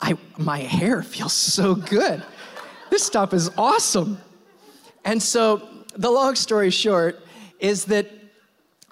I, 0.01 0.17
my 0.37 0.59
hair 0.59 1.01
feels 1.03 1.33
so 1.33 1.75
good. 1.75 2.23
This 2.89 3.03
stuff 3.03 3.33
is 3.33 3.49
awesome. 3.57 4.19
And 5.05 5.21
so 5.21 5.67
the 5.95 6.09
long 6.09 6.35
story 6.35 6.69
short 6.69 7.19
is 7.59 7.85
that 7.85 8.09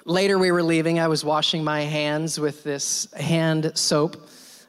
later 0.06 0.38
we 0.40 0.52
were 0.52 0.64
leaving. 0.64 1.00
I 1.00 1.08
was 1.08 1.24
washing 1.24 1.64
my 1.64 1.82
hands 1.82 2.40
with 2.40 2.64
this 2.64 3.12
hand 3.14 3.72
soap, 3.76 4.16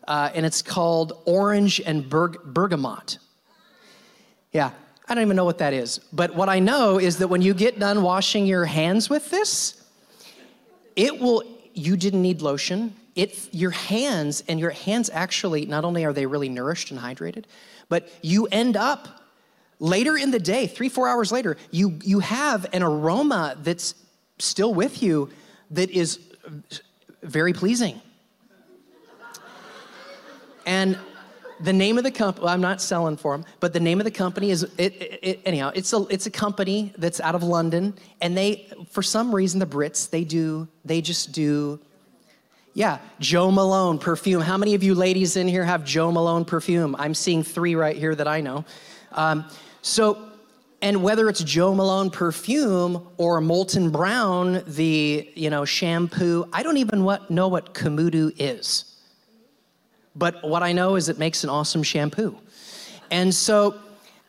uh, 0.09 0.31
and 0.35 0.47
it's 0.47 0.63
called 0.63 1.23
Orange 1.27 1.81
and 1.81 2.09
Berg- 2.09 2.43
Bergamot. 2.43 3.19
Yeah, 4.53 4.71
I 5.07 5.15
don't 5.15 5.23
even 5.23 5.37
know 5.37 5.45
what 5.45 5.59
that 5.59 5.75
is. 5.75 5.99
But 6.13 6.35
what 6.35 6.49
I 6.49 6.59
know 6.59 6.99
is 6.99 7.19
that 7.19 7.29
when 7.29 7.43
you 7.43 7.53
get 7.53 7.79
done 7.79 8.03
washing 8.03 8.47
your 8.47 8.65
hands 8.65 9.11
with 9.11 9.31
this, 9.31 9.85
it 10.97 11.21
will, 11.21 11.45
you 11.75 11.97
didn't 11.97 12.23
need 12.23 12.41
lotion. 12.41 12.97
It, 13.15 13.53
your 13.53 13.71
hands, 13.71 14.43
and 14.49 14.59
your 14.59 14.71
hands 14.71 15.11
actually, 15.13 15.67
not 15.67 15.85
only 15.85 16.05
are 16.07 16.15
they 16.15 16.25
really 16.25 16.49
nourished 16.49 16.91
and 16.91 16.99
hydrated, 16.99 17.45
but 17.91 18.09
you 18.23 18.47
end 18.47 18.77
up 18.77 19.09
later 19.79 20.17
in 20.17 20.31
the 20.31 20.41
day, 20.41 20.67
three, 20.67 20.89
four 20.89 21.07
hours 21.07 21.31
later, 21.31 21.59
you, 21.71 21.99
you 22.03 22.21
have 22.21 22.67
an 22.73 22.83
aroma 22.83 23.59
that's 23.63 23.95
still 24.39 24.73
with 24.73 25.03
you 25.03 25.29
that 25.71 25.91
is 25.91 26.19
very 27.23 27.53
pleasing. 27.53 28.01
And 30.69 30.99
the 31.61 31.73
name 31.73 31.97
of 31.97 32.05
the 32.05 32.11
company, 32.11 32.45
well, 32.45 32.53
I'm 32.53 32.61
not 32.61 32.83
selling 32.83 33.17
for 33.17 33.35
them, 33.35 33.47
but 33.59 33.73
the 33.73 33.81
name 33.81 34.01
of 34.01 34.05
the 34.05 34.11
company 34.11 34.51
is, 34.51 34.65
it, 34.65 34.71
it, 34.77 35.19
it, 35.23 35.41
anyhow, 35.47 35.73
it's 35.75 35.95
a, 35.95 36.07
it's 36.09 36.27
a 36.27 36.31
company 36.31 36.93
that's 36.99 37.21
out 37.21 37.35
of 37.35 37.43
London. 37.43 37.95
And 38.21 38.37
they, 38.37 38.71
for 38.91 39.03
some 39.03 39.35
reason, 39.35 39.61
the 39.61 39.67
Brits, 39.67 40.11
they 40.11 40.25
do, 40.25 40.69
they 40.85 41.01
just 41.01 41.33
do, 41.33 41.81
yeah, 42.75 42.99
Jo 43.19 43.51
Malone 43.51 43.99
perfume. 43.99 44.43
How 44.43 44.59
many 44.59 44.75
of 44.75 44.83
you 44.83 44.95
ladies 44.95 45.37
in 45.37 45.49
here 45.49 45.65
have 45.65 45.87
Jo 45.87 46.13
Malone 46.13 46.45
perfume? 46.45 46.95
I'm 46.99 47.15
seeing 47.15 47.43
three 47.43 47.75
right 47.75 47.97
here 47.97 48.15
that 48.15 48.29
I 48.29 48.43
know. 48.43 48.67
Um, 49.13 49.47
so, 49.81 50.29
and 50.83 51.03
whether 51.03 51.31
it's 51.31 51.43
Jo 51.43 51.75
Malone 51.75 52.11
perfume 52.11 53.09
or 53.17 53.41
Molton 53.41 53.91
Brown, 53.91 54.63
the, 54.67 55.29
you 55.35 55.49
know, 55.49 55.65
shampoo, 55.65 56.47
I 56.53 56.63
don't 56.63 56.77
even 56.77 57.05
what, 57.05 57.31
know 57.31 57.49
what 57.49 57.73
Camudu 57.73 58.33
is. 58.39 58.88
But 60.19 60.43
what 60.43 60.63
I 60.65 60.73
know 60.73 60.97
is 60.97 61.09
it 61.09 61.19
makes 61.19 61.45
an 61.45 61.51
awesome 61.51 61.85
shampoo. 61.85 62.37
And 63.11 63.33
so 63.33 63.77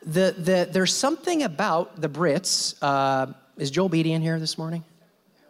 the, 0.02 0.34
the, 0.38 0.68
there's 0.70 0.94
something 0.94 1.42
about 1.42 2.00
the 2.00 2.08
Brits. 2.08 2.76
Uh, 2.80 3.32
is 3.56 3.70
Joel 3.70 3.88
Beatty 3.88 4.12
in 4.12 4.22
here 4.22 4.38
this 4.38 4.56
morning? 4.56 4.84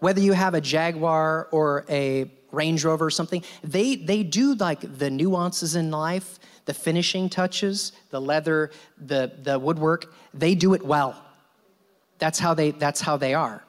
Whether 0.00 0.23
you 0.23 0.32
have 0.32 0.54
a 0.54 0.61
Jaguar 0.61 1.49
or 1.50 1.85
a 1.90 2.30
Range 2.52 2.82
Rover 2.85 3.06
or 3.06 3.11
something, 3.11 3.44
they, 3.62 3.97
they 3.97 4.23
do 4.23 4.54
like 4.54 4.99
the 4.99 5.11
nuances 5.11 5.76
in 5.76 5.90
life, 5.90 6.38
the 6.64 6.73
finishing 6.75 7.28
touches, 7.28 7.92
the 8.09 8.20
leather, 8.20 8.70
the, 8.99 9.30
the 9.42 9.59
woodwork. 9.59 10.12
They 10.32 10.54
do 10.54 10.73
it 10.73 10.85
well. 10.85 11.23
That's 12.18 12.38
how 12.38 12.54
they, 12.54 12.70
that's 12.70 13.02
how 13.02 13.18
they 13.18 13.35
are. 13.35 13.62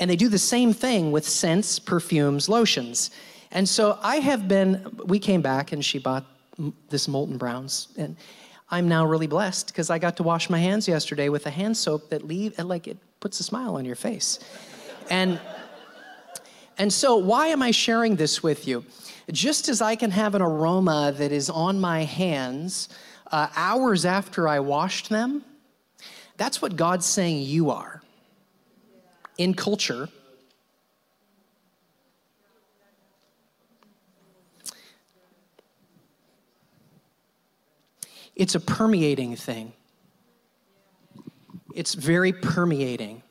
And 0.00 0.10
they 0.10 0.16
do 0.16 0.28
the 0.28 0.38
same 0.38 0.72
thing 0.72 1.12
with 1.12 1.28
scents, 1.28 1.78
perfumes, 1.78 2.48
lotions. 2.48 3.10
And 3.52 3.68
so 3.68 3.98
I 4.02 4.16
have 4.16 4.48
been, 4.48 4.84
we 5.04 5.18
came 5.18 5.42
back 5.42 5.72
and 5.72 5.84
she 5.84 5.98
bought 5.98 6.24
this 6.88 7.06
Molton 7.06 7.38
Browns. 7.38 7.88
And 7.96 8.16
I'm 8.70 8.88
now 8.88 9.04
really 9.04 9.26
blessed 9.26 9.66
because 9.66 9.90
I 9.90 9.98
got 9.98 10.16
to 10.16 10.22
wash 10.22 10.48
my 10.48 10.58
hands 10.58 10.88
yesterday 10.88 11.28
with 11.28 11.46
a 11.46 11.50
hand 11.50 11.76
soap 11.76 12.08
that 12.10 12.26
leave, 12.26 12.58
like 12.58 12.88
it 12.88 12.96
puts 13.20 13.38
a 13.40 13.42
smile 13.42 13.76
on 13.76 13.84
your 13.84 13.94
face. 13.94 14.38
And, 15.10 15.38
and 16.78 16.90
so 16.90 17.16
why 17.16 17.48
am 17.48 17.62
I 17.62 17.70
sharing 17.70 18.16
this 18.16 18.42
with 18.42 18.66
you? 18.66 18.84
Just 19.30 19.68
as 19.68 19.82
I 19.82 19.96
can 19.96 20.10
have 20.10 20.34
an 20.34 20.42
aroma 20.42 21.12
that 21.16 21.30
is 21.30 21.50
on 21.50 21.78
my 21.78 22.04
hands 22.04 22.88
uh, 23.30 23.48
hours 23.54 24.04
after 24.06 24.48
I 24.48 24.60
washed 24.60 25.10
them, 25.10 25.44
that's 26.38 26.62
what 26.62 26.76
God's 26.76 27.06
saying 27.06 27.42
you 27.42 27.70
are. 27.70 28.02
In 29.36 29.54
culture, 29.54 30.08
It's 38.34 38.54
a 38.54 38.60
permeating 38.60 39.36
thing. 39.36 39.72
It's 41.74 41.94
very 41.94 42.32
permeating. 42.32 43.22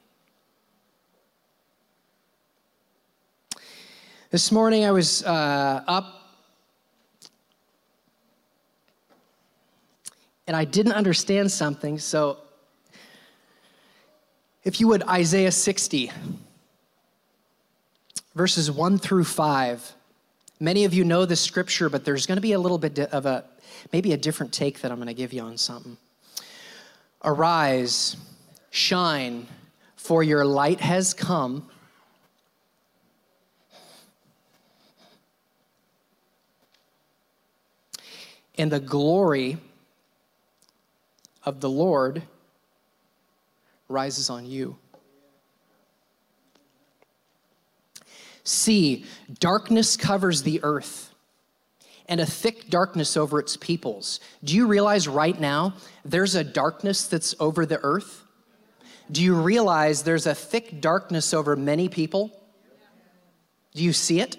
This 4.29 4.51
morning 4.51 4.85
I 4.85 4.91
was 4.91 5.23
uh, 5.23 5.83
up 5.87 6.21
and 10.47 10.55
I 10.55 10.65
didn't 10.65 10.93
understand 10.93 11.51
something. 11.51 11.97
So, 11.99 12.37
if 14.63 14.79
you 14.79 14.87
would, 14.87 15.03
Isaiah 15.03 15.51
60, 15.51 16.11
verses 18.35 18.69
1 18.69 18.97
through 18.99 19.23
5. 19.23 19.93
Many 20.61 20.85
of 20.85 20.93
you 20.93 21.03
know 21.03 21.25
this 21.25 21.41
scripture, 21.41 21.89
but 21.89 22.05
there's 22.05 22.27
going 22.27 22.35
to 22.37 22.41
be 22.41 22.51
a 22.51 22.59
little 22.59 22.77
bit 22.77 22.99
of 22.99 23.25
a 23.25 23.45
maybe 23.91 24.13
a 24.13 24.17
different 24.17 24.53
take 24.53 24.81
that 24.81 24.91
I'm 24.91 24.97
going 24.99 25.07
to 25.07 25.13
give 25.15 25.33
you 25.33 25.41
on 25.41 25.57
something. 25.57 25.97
Arise, 27.23 28.15
shine, 28.69 29.47
for 29.95 30.21
your 30.21 30.45
light 30.45 30.79
has 30.79 31.15
come. 31.15 31.67
And 38.55 38.71
the 38.71 38.79
glory 38.79 39.57
of 41.43 41.59
the 41.59 41.71
Lord 41.71 42.21
rises 43.89 44.29
on 44.29 44.45
you. 44.45 44.77
See, 48.43 49.05
darkness 49.39 49.97
covers 49.97 50.43
the 50.43 50.59
earth 50.63 51.13
and 52.07 52.19
a 52.19 52.25
thick 52.25 52.69
darkness 52.69 53.15
over 53.15 53.39
its 53.39 53.55
peoples. 53.55 54.19
Do 54.43 54.55
you 54.55 54.67
realize 54.67 55.07
right 55.07 55.39
now 55.39 55.75
there's 56.03 56.35
a 56.35 56.43
darkness 56.43 57.07
that's 57.07 57.35
over 57.39 57.65
the 57.65 57.79
earth? 57.83 58.23
Do 59.11 59.23
you 59.23 59.35
realize 59.35 60.03
there's 60.03 60.25
a 60.25 60.35
thick 60.35 60.81
darkness 60.81 61.33
over 61.33 61.55
many 61.55 61.89
people? 61.89 62.31
Do 63.73 63.83
you 63.83 63.93
see 63.93 64.19
it? 64.19 64.37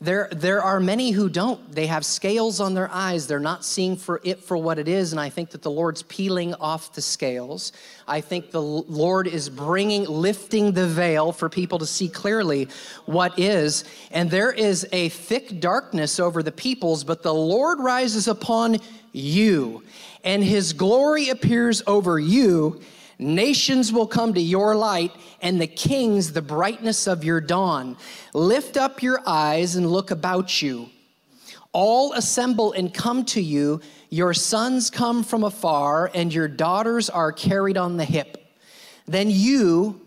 There, 0.00 0.28
there 0.30 0.62
are 0.62 0.78
many 0.78 1.10
who 1.10 1.28
don't. 1.28 1.72
They 1.72 1.88
have 1.88 2.06
scales 2.06 2.60
on 2.60 2.74
their 2.74 2.88
eyes. 2.92 3.26
They're 3.26 3.40
not 3.40 3.64
seeing 3.64 3.96
for 3.96 4.20
it 4.22 4.44
for 4.44 4.56
what 4.56 4.78
it 4.78 4.86
is. 4.86 5.10
And 5.10 5.20
I 5.20 5.28
think 5.28 5.50
that 5.50 5.62
the 5.62 5.72
Lord's 5.72 6.04
peeling 6.04 6.54
off 6.54 6.92
the 6.92 7.02
scales. 7.02 7.72
I 8.06 8.20
think 8.20 8.52
the 8.52 8.62
Lord 8.62 9.26
is 9.26 9.48
bringing, 9.48 10.04
lifting 10.04 10.70
the 10.70 10.86
veil 10.86 11.32
for 11.32 11.48
people 11.48 11.80
to 11.80 11.86
see 11.86 12.08
clearly 12.08 12.68
what 13.06 13.36
is. 13.40 13.82
And 14.12 14.30
there 14.30 14.52
is 14.52 14.86
a 14.92 15.08
thick 15.08 15.58
darkness 15.58 16.20
over 16.20 16.44
the 16.44 16.52
peoples, 16.52 17.02
but 17.02 17.24
the 17.24 17.34
Lord 17.34 17.80
rises 17.80 18.28
upon 18.28 18.76
you, 19.12 19.82
and 20.22 20.44
his 20.44 20.74
glory 20.74 21.30
appears 21.30 21.82
over 21.86 22.20
you 22.20 22.80
Nations 23.18 23.92
will 23.92 24.06
come 24.06 24.34
to 24.34 24.40
your 24.40 24.76
light, 24.76 25.12
and 25.42 25.60
the 25.60 25.66
kings 25.66 26.32
the 26.32 26.42
brightness 26.42 27.06
of 27.06 27.24
your 27.24 27.40
dawn. 27.40 27.96
Lift 28.32 28.76
up 28.76 29.02
your 29.02 29.20
eyes 29.26 29.74
and 29.74 29.90
look 29.90 30.10
about 30.10 30.62
you. 30.62 30.88
All 31.72 32.12
assemble 32.12 32.72
and 32.72 32.94
come 32.94 33.24
to 33.26 33.40
you. 33.40 33.80
Your 34.10 34.34
sons 34.34 34.88
come 34.88 35.24
from 35.24 35.42
afar, 35.42 36.10
and 36.14 36.32
your 36.32 36.48
daughters 36.48 37.10
are 37.10 37.32
carried 37.32 37.76
on 37.76 37.96
the 37.96 38.04
hip. 38.04 38.44
Then 39.06 39.30
you 39.30 40.00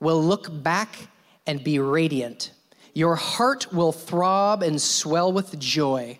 will 0.00 0.22
look 0.22 0.62
back 0.62 1.08
and 1.46 1.62
be 1.62 1.78
radiant. 1.78 2.50
Your 2.92 3.14
heart 3.14 3.72
will 3.72 3.92
throb 3.92 4.62
and 4.62 4.80
swell 4.80 5.32
with 5.32 5.58
joy. 5.58 6.18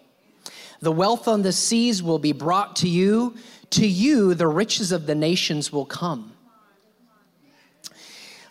The 0.80 0.92
wealth 0.92 1.26
on 1.26 1.42
the 1.42 1.52
seas 1.52 2.02
will 2.02 2.20
be 2.20 2.32
brought 2.32 2.76
to 2.76 2.88
you. 2.88 3.34
To 3.70 3.86
you, 3.86 4.34
the 4.34 4.48
riches 4.48 4.92
of 4.92 5.06
the 5.06 5.14
nations 5.14 5.72
will 5.72 5.84
come. 5.84 6.32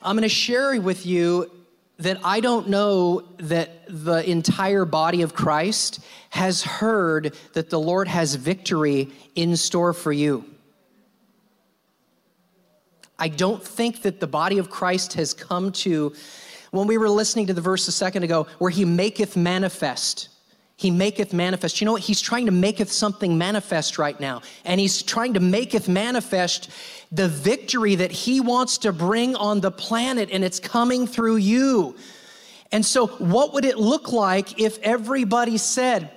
I'm 0.01 0.15
going 0.15 0.21
to 0.21 0.29
share 0.29 0.79
with 0.79 1.05
you 1.05 1.51
that 1.97 2.19
I 2.23 2.39
don't 2.39 2.69
know 2.69 3.23
that 3.39 3.87
the 3.87 4.29
entire 4.29 4.85
body 4.85 5.23
of 5.23 5.33
Christ 5.33 5.99
has 6.29 6.63
heard 6.63 7.35
that 7.53 7.69
the 7.71 7.79
Lord 7.79 8.07
has 8.07 8.35
victory 8.35 9.09
in 9.33 9.57
store 9.57 9.93
for 9.93 10.11
you. 10.11 10.45
I 13.17 13.29
don't 13.29 13.63
think 13.63 14.03
that 14.03 14.19
the 14.19 14.27
body 14.27 14.59
of 14.59 14.69
Christ 14.69 15.13
has 15.13 15.33
come 15.33 15.71
to, 15.71 16.13
when 16.69 16.85
we 16.85 16.99
were 16.99 17.09
listening 17.09 17.47
to 17.47 17.53
the 17.53 17.61
verse 17.61 17.87
a 17.87 17.91
second 17.91 18.21
ago, 18.23 18.45
where 18.59 18.69
he 18.69 18.85
maketh 18.85 19.35
manifest 19.35 20.29
he 20.77 20.91
maketh 20.91 21.33
manifest. 21.33 21.81
You 21.81 21.85
know 21.85 21.93
what? 21.93 22.03
He's 22.03 22.21
trying 22.21 22.45
to 22.45 22.51
maketh 22.51 22.91
something 22.91 23.35
manifest 23.35 23.97
right 23.97 24.17
now. 24.19 24.43
And 24.63 24.79
he's 24.79 25.01
trying 25.01 25.33
to 25.33 25.39
maketh 25.39 25.89
manifest 25.89 26.69
the 27.11 27.27
victory 27.27 27.95
that 27.95 28.11
he 28.11 28.39
wants 28.39 28.77
to 28.79 28.93
bring 28.93 29.35
on 29.35 29.59
the 29.59 29.71
planet, 29.71 30.29
and 30.31 30.43
it's 30.43 30.59
coming 30.59 31.07
through 31.07 31.37
you. 31.37 31.95
And 32.71 32.85
so, 32.85 33.07
what 33.07 33.53
would 33.53 33.65
it 33.65 33.79
look 33.79 34.11
like 34.11 34.59
if 34.59 34.77
everybody 34.79 35.57
said, 35.57 36.11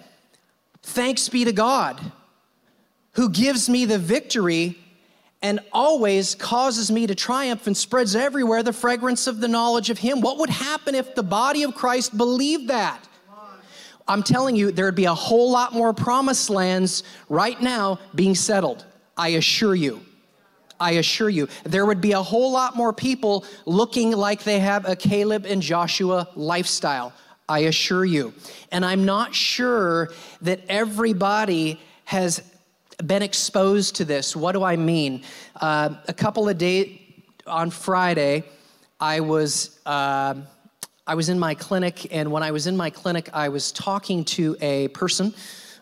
Thanks 0.82 1.28
be 1.28 1.44
to 1.44 1.52
God, 1.52 2.12
who 3.12 3.30
gives 3.30 3.68
me 3.68 3.86
the 3.86 3.98
victory 3.98 4.78
and 5.42 5.60
always 5.72 6.34
causes 6.34 6.90
me 6.90 7.06
to 7.06 7.14
triumph 7.14 7.66
and 7.66 7.76
spreads 7.76 8.14
everywhere 8.14 8.62
the 8.62 8.72
fragrance 8.74 9.26
of 9.26 9.40
the 9.40 9.48
knowledge 9.48 9.88
of 9.88 9.98
Him? 9.98 10.20
What 10.20 10.36
would 10.36 10.50
happen 10.50 10.94
if 10.94 11.14
the 11.14 11.22
body 11.22 11.62
of 11.62 11.74
Christ 11.74 12.14
believed 12.16 12.68
that? 12.68 13.06
I'm 14.10 14.24
telling 14.24 14.56
you, 14.56 14.72
there'd 14.72 14.96
be 14.96 15.04
a 15.04 15.14
whole 15.14 15.52
lot 15.52 15.72
more 15.72 15.92
promised 15.92 16.50
lands 16.50 17.04
right 17.28 17.62
now 17.62 18.00
being 18.12 18.34
settled. 18.34 18.84
I 19.16 19.28
assure 19.28 19.76
you. 19.76 20.00
I 20.80 20.92
assure 20.92 21.28
you, 21.28 21.46
there 21.62 21.86
would 21.86 22.00
be 22.00 22.12
a 22.12 22.22
whole 22.22 22.50
lot 22.50 22.74
more 22.74 22.92
people 22.92 23.44
looking 23.66 24.10
like 24.10 24.42
they 24.42 24.58
have 24.58 24.84
a 24.88 24.96
Caleb 24.96 25.46
and 25.46 25.62
Joshua 25.62 26.28
lifestyle. 26.34 27.12
I 27.48 27.60
assure 27.60 28.04
you. 28.04 28.34
And 28.72 28.84
I'm 28.84 29.04
not 29.04 29.32
sure 29.32 30.10
that 30.42 30.60
everybody 30.68 31.78
has 32.06 32.42
been 33.06 33.22
exposed 33.22 33.94
to 33.96 34.04
this. 34.04 34.34
What 34.34 34.52
do 34.52 34.64
I 34.64 34.74
mean? 34.74 35.22
Uh, 35.54 35.94
a 36.08 36.12
couple 36.12 36.48
of 36.48 36.58
days 36.58 36.98
on 37.46 37.70
Friday, 37.70 38.42
I 38.98 39.20
was. 39.20 39.78
Uh, 39.86 40.34
I 41.10 41.14
was 41.14 41.28
in 41.28 41.40
my 41.40 41.56
clinic, 41.56 42.14
and 42.14 42.30
when 42.30 42.44
I 42.44 42.52
was 42.52 42.68
in 42.68 42.76
my 42.76 42.88
clinic, 42.88 43.30
I 43.32 43.48
was 43.48 43.72
talking 43.72 44.24
to 44.26 44.56
a 44.60 44.86
person, 44.88 45.34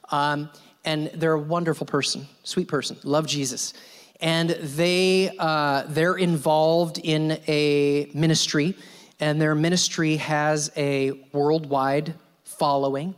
um, 0.09 0.49
and 0.87 1.09
they're 1.09 1.35
a 1.35 1.39
wonderful 1.39 1.87
person, 1.87 2.27
sweet 2.45 2.67
person, 2.67 2.97
love 3.05 3.27
Jesus. 3.27 3.75
And 4.23 4.49
they, 4.49 5.31
uh, 5.39 5.83
they're 5.89 6.17
involved 6.17 6.97
in 6.97 7.39
a 7.47 8.11
ministry, 8.15 8.75
and 9.21 9.39
their 9.39 9.55
ministry 9.55 10.17
has 10.17 10.73
a 10.79 11.11
worldwide 11.35 12.15
following. 12.45 13.15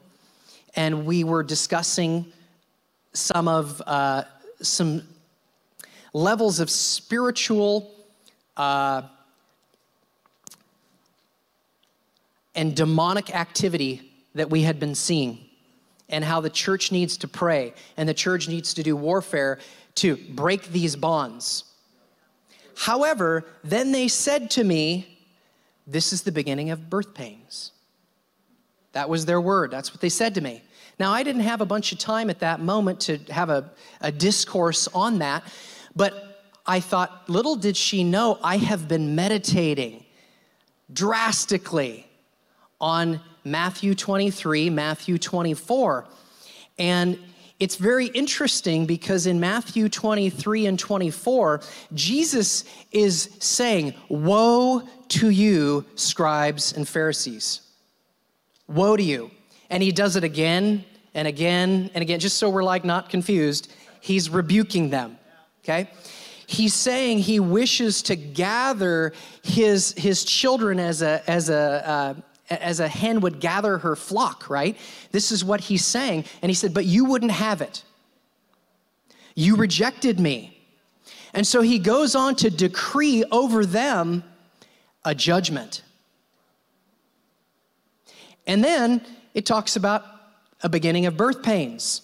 And 0.74 1.06
we 1.06 1.22
were 1.22 1.44
discussing 1.44 2.26
some 3.12 3.46
of 3.46 3.80
uh, 3.86 4.24
some 4.60 5.02
levels 6.12 6.58
of 6.58 6.70
spiritual 6.70 7.88
uh, 8.56 9.02
and 12.54 12.74
demonic 12.74 13.34
activity 13.34 14.10
that 14.34 14.50
we 14.50 14.62
had 14.62 14.78
been 14.78 14.94
seeing, 14.94 15.38
and 16.08 16.24
how 16.24 16.40
the 16.40 16.50
church 16.50 16.92
needs 16.92 17.16
to 17.18 17.28
pray 17.28 17.72
and 17.96 18.08
the 18.08 18.14
church 18.14 18.48
needs 18.48 18.74
to 18.74 18.82
do 18.82 18.96
warfare 18.96 19.58
to 19.96 20.16
break 20.16 20.68
these 20.68 20.96
bonds. 20.96 21.64
However, 22.76 23.44
then 23.62 23.92
they 23.92 24.08
said 24.08 24.50
to 24.52 24.64
me, 24.64 25.18
This 25.86 26.12
is 26.12 26.22
the 26.22 26.32
beginning 26.32 26.70
of 26.70 26.90
birth 26.90 27.14
pains. 27.14 27.72
That 28.92 29.08
was 29.08 29.26
their 29.26 29.40
word. 29.40 29.70
That's 29.70 29.92
what 29.92 30.00
they 30.00 30.08
said 30.08 30.34
to 30.34 30.40
me. 30.40 30.62
Now, 30.98 31.12
I 31.12 31.22
didn't 31.22 31.42
have 31.42 31.60
a 31.60 31.66
bunch 31.66 31.92
of 31.92 31.98
time 31.98 32.28
at 32.28 32.40
that 32.40 32.60
moment 32.60 33.00
to 33.00 33.18
have 33.30 33.50
a, 33.50 33.70
a 34.00 34.10
discourse 34.10 34.88
on 34.88 35.18
that, 35.20 35.44
but 35.94 36.50
I 36.66 36.80
thought, 36.80 37.28
little 37.28 37.56
did 37.56 37.76
she 37.76 38.04
know, 38.04 38.38
I 38.42 38.56
have 38.58 38.88
been 38.88 39.14
meditating 39.14 40.04
drastically 40.92 42.09
on 42.80 43.20
Matthew 43.44 43.94
23, 43.94 44.70
Matthew 44.70 45.18
24. 45.18 46.06
And 46.78 47.18
it's 47.58 47.76
very 47.76 48.06
interesting 48.06 48.86
because 48.86 49.26
in 49.26 49.38
Matthew 49.38 49.88
23 49.90 50.66
and 50.66 50.78
24, 50.78 51.60
Jesus 51.92 52.64
is 52.90 53.36
saying, 53.38 53.94
Woe 54.08 54.82
to 55.08 55.28
you, 55.28 55.84
scribes 55.94 56.72
and 56.72 56.88
Pharisees. 56.88 57.60
Woe 58.66 58.96
to 58.96 59.02
you. 59.02 59.30
And 59.68 59.82
he 59.82 59.92
does 59.92 60.16
it 60.16 60.24
again 60.24 60.84
and 61.12 61.28
again 61.28 61.90
and 61.92 62.02
again, 62.02 62.18
just 62.18 62.38
so 62.38 62.48
we're 62.48 62.64
like 62.64 62.84
not 62.84 63.10
confused. 63.10 63.70
He's 64.00 64.30
rebuking 64.30 64.88
them, 64.88 65.18
okay? 65.62 65.90
He's 66.46 66.74
saying 66.74 67.18
he 67.18 67.40
wishes 67.40 68.02
to 68.02 68.16
gather 68.16 69.12
his, 69.42 69.92
his 69.98 70.24
children 70.24 70.80
as 70.80 71.02
a, 71.02 71.22
as 71.30 71.50
a, 71.50 71.88
uh, 71.88 72.14
as 72.50 72.80
a 72.80 72.88
hen 72.88 73.20
would 73.20 73.40
gather 73.40 73.78
her 73.78 73.94
flock, 73.94 74.50
right? 74.50 74.76
This 75.12 75.30
is 75.30 75.44
what 75.44 75.60
he's 75.60 75.84
saying. 75.84 76.24
And 76.42 76.50
he 76.50 76.54
said, 76.54 76.74
But 76.74 76.84
you 76.84 77.04
wouldn't 77.04 77.32
have 77.32 77.62
it. 77.62 77.84
You 79.34 79.56
rejected 79.56 80.18
me. 80.18 80.56
And 81.32 81.46
so 81.46 81.62
he 81.62 81.78
goes 81.78 82.14
on 82.16 82.34
to 82.36 82.50
decree 82.50 83.24
over 83.30 83.64
them 83.64 84.24
a 85.04 85.14
judgment. 85.14 85.82
And 88.46 88.64
then 88.64 89.00
it 89.32 89.46
talks 89.46 89.76
about 89.76 90.04
a 90.62 90.68
beginning 90.68 91.06
of 91.06 91.16
birth 91.16 91.42
pains. 91.42 92.02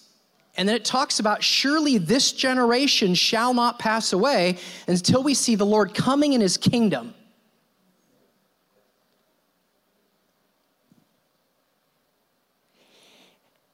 And 0.55 0.67
then 0.67 0.75
it 0.75 0.85
talks 0.85 1.19
about 1.19 1.43
surely 1.43 1.97
this 1.97 2.31
generation 2.31 3.13
shall 3.13 3.53
not 3.53 3.77
pass 3.79 4.13
away 4.13 4.57
until 4.87 5.21
we 5.21 5.33
see 5.33 5.55
the 5.55 5.65
Lord 5.65 5.93
coming 5.93 6.33
in 6.33 6.41
his 6.41 6.57
kingdom. 6.57 7.13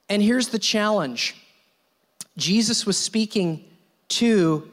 And 0.09 0.21
here's 0.21 0.49
the 0.49 0.59
challenge 0.59 1.35
Jesus 2.37 2.85
was 2.85 2.97
speaking 2.97 3.63
to 4.09 4.69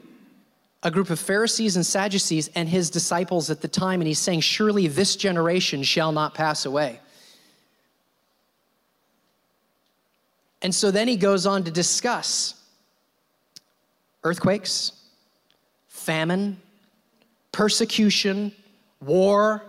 a 0.83 0.91
group 0.91 1.09
of 1.09 1.19
Pharisees 1.19 1.75
and 1.75 1.85
Sadducees 1.85 2.49
and 2.55 2.67
his 2.67 2.89
disciples 2.89 3.49
at 3.49 3.61
the 3.61 3.67
time, 3.67 4.01
and 4.01 4.07
he's 4.07 4.19
saying, 4.19 4.41
Surely 4.41 4.87
this 4.87 5.15
generation 5.15 5.83
shall 5.83 6.11
not 6.11 6.33
pass 6.33 6.65
away. 6.65 6.99
And 10.63 10.73
so 10.73 10.91
then 10.91 11.07
he 11.07 11.17
goes 11.17 11.45
on 11.45 11.63
to 11.63 11.71
discuss 11.71 12.55
earthquakes, 14.23 14.91
famine, 15.87 16.59
persecution, 17.51 18.51
war, 19.03 19.63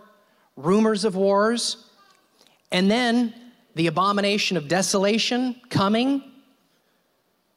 rumors 0.57 1.05
of 1.05 1.17
wars, 1.17 1.87
and 2.71 2.91
then 2.91 3.35
the 3.75 3.87
abomination 3.87 4.57
of 4.57 4.69
desolation 4.69 5.61
coming 5.71 6.23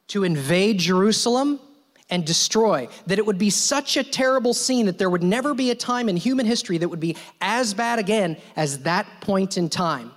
to 0.08 0.24
invade 0.24 0.78
Jerusalem 0.78 1.60
and 2.08 2.24
destroy, 2.24 2.88
that 3.06 3.18
it 3.18 3.26
would 3.26 3.38
be 3.38 3.50
such 3.50 3.96
a 3.96 4.04
terrible 4.04 4.54
scene 4.54 4.86
that 4.86 4.98
there 4.98 5.10
would 5.10 5.24
never 5.24 5.54
be 5.54 5.70
a 5.70 5.74
time 5.74 6.08
in 6.08 6.16
human 6.16 6.46
history 6.46 6.78
that 6.78 6.88
would 6.88 7.00
be 7.00 7.16
as 7.40 7.74
bad 7.74 7.98
again 7.98 8.36
as 8.54 8.80
that 8.80 9.06
point 9.20 9.56
in 9.58 9.68
time. 9.68 10.12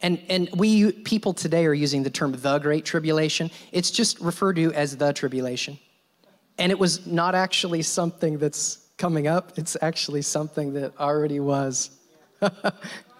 And, 0.00 0.20
and 0.28 0.48
we 0.54 0.92
people 0.92 1.32
today 1.32 1.66
are 1.66 1.74
using 1.74 2.02
the 2.02 2.10
term 2.10 2.32
the 2.32 2.58
Great 2.58 2.84
Tribulation. 2.84 3.50
It's 3.72 3.90
just 3.90 4.20
referred 4.20 4.56
to 4.56 4.72
as 4.74 4.96
the 4.96 5.12
tribulation. 5.12 5.78
And 6.58 6.70
it 6.70 6.78
was 6.78 7.06
not 7.06 7.34
actually 7.34 7.82
something 7.82 8.38
that's 8.38 8.78
coming 8.96 9.26
up, 9.26 9.58
it's 9.58 9.76
actually 9.82 10.22
something 10.22 10.74
that 10.74 10.92
already 11.00 11.40
was. 11.40 11.90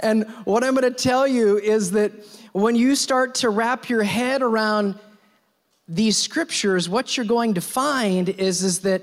and 0.00 0.28
what 0.44 0.64
I'm 0.64 0.74
going 0.74 0.92
to 0.92 1.02
tell 1.02 1.26
you 1.26 1.58
is 1.58 1.90
that 1.92 2.12
when 2.52 2.74
you 2.74 2.94
start 2.94 3.34
to 3.36 3.50
wrap 3.50 3.88
your 3.88 4.02
head 4.02 4.42
around 4.42 4.98
these 5.88 6.16
scriptures, 6.16 6.88
what 6.88 7.16
you're 7.16 7.26
going 7.26 7.54
to 7.54 7.60
find 7.60 8.28
is, 8.28 8.62
is 8.62 8.80
that 8.80 9.02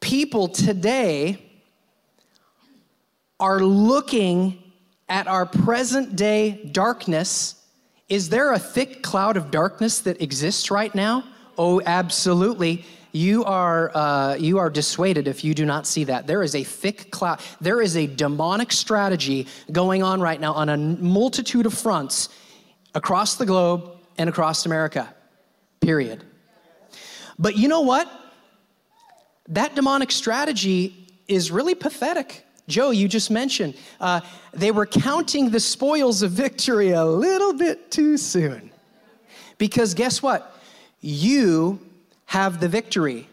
people 0.00 0.48
today 0.48 1.42
are 3.40 3.60
looking 3.60 4.62
at 5.08 5.26
our 5.26 5.46
present 5.46 6.16
day 6.16 6.68
darkness. 6.72 7.54
Is 8.08 8.28
there 8.28 8.52
a 8.52 8.58
thick 8.58 9.02
cloud 9.02 9.36
of 9.36 9.50
darkness 9.50 10.00
that 10.00 10.20
exists 10.20 10.70
right 10.70 10.94
now? 10.94 11.24
Oh, 11.56 11.80
absolutely. 11.84 12.84
You 13.12 13.44
are, 13.44 13.90
uh, 13.96 14.34
you 14.34 14.58
are 14.58 14.70
dissuaded 14.70 15.28
if 15.28 15.42
you 15.42 15.54
do 15.54 15.64
not 15.64 15.86
see 15.86 16.04
that. 16.04 16.26
There 16.26 16.42
is 16.42 16.54
a 16.54 16.62
thick 16.62 17.10
cloud. 17.10 17.40
There 17.60 17.80
is 17.80 17.96
a 17.96 18.06
demonic 18.06 18.72
strategy 18.72 19.46
going 19.72 20.02
on 20.02 20.20
right 20.20 20.40
now 20.40 20.52
on 20.52 20.68
a 20.68 20.76
multitude 20.76 21.66
of 21.66 21.74
fronts 21.74 22.28
across 22.94 23.36
the 23.36 23.46
globe 23.46 23.90
and 24.18 24.28
across 24.28 24.66
America 24.66 25.14
period. 25.80 26.24
But 27.38 27.56
you 27.56 27.68
know 27.68 27.82
what? 27.82 28.10
That 29.48 29.74
demonic 29.74 30.10
strategy 30.10 31.06
is 31.28 31.50
really 31.50 31.74
pathetic. 31.74 32.44
Joe, 32.66 32.90
you 32.90 33.08
just 33.08 33.30
mentioned 33.30 33.74
uh, 34.00 34.20
they 34.52 34.70
were 34.70 34.84
counting 34.84 35.50
the 35.50 35.60
spoils 35.60 36.22
of 36.22 36.32
victory 36.32 36.90
a 36.90 37.04
little 37.04 37.54
bit 37.54 37.90
too 37.90 38.18
soon. 38.18 38.70
Because 39.56 39.94
guess 39.94 40.22
what? 40.22 40.54
You 41.00 41.80
have 42.28 42.60
the 42.60 42.68
victory. 42.68 43.26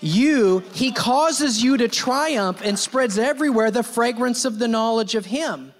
You, 0.00 0.58
he 0.74 0.90
causes 0.90 1.62
you 1.62 1.76
to 1.76 1.86
triumph 1.88 2.60
and 2.62 2.76
spreads 2.76 3.16
everywhere 3.16 3.70
the 3.70 3.84
fragrance 3.84 4.44
of 4.44 4.58
the 4.58 4.66
knowledge 4.66 5.14
of 5.14 5.26
him. 5.26 5.72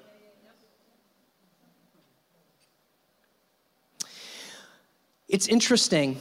It's 5.28 5.48
interesting. 5.48 6.18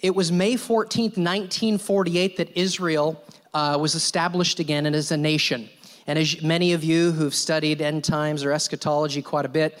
It 0.00 0.14
was 0.14 0.32
May 0.32 0.54
14th, 0.54 1.16
1948, 1.16 2.36
that 2.36 2.58
Israel 2.58 3.22
uh, 3.54 3.78
was 3.80 3.94
established 3.94 4.58
again 4.58 4.86
and 4.86 4.96
as 4.96 5.12
a 5.12 5.16
nation. 5.16 5.70
And 6.08 6.18
as 6.18 6.42
many 6.42 6.72
of 6.72 6.82
you 6.82 7.12
who've 7.12 7.34
studied 7.34 7.80
end 7.80 8.02
times 8.02 8.42
or 8.42 8.50
eschatology 8.50 9.22
quite 9.22 9.44
a 9.44 9.48
bit, 9.48 9.78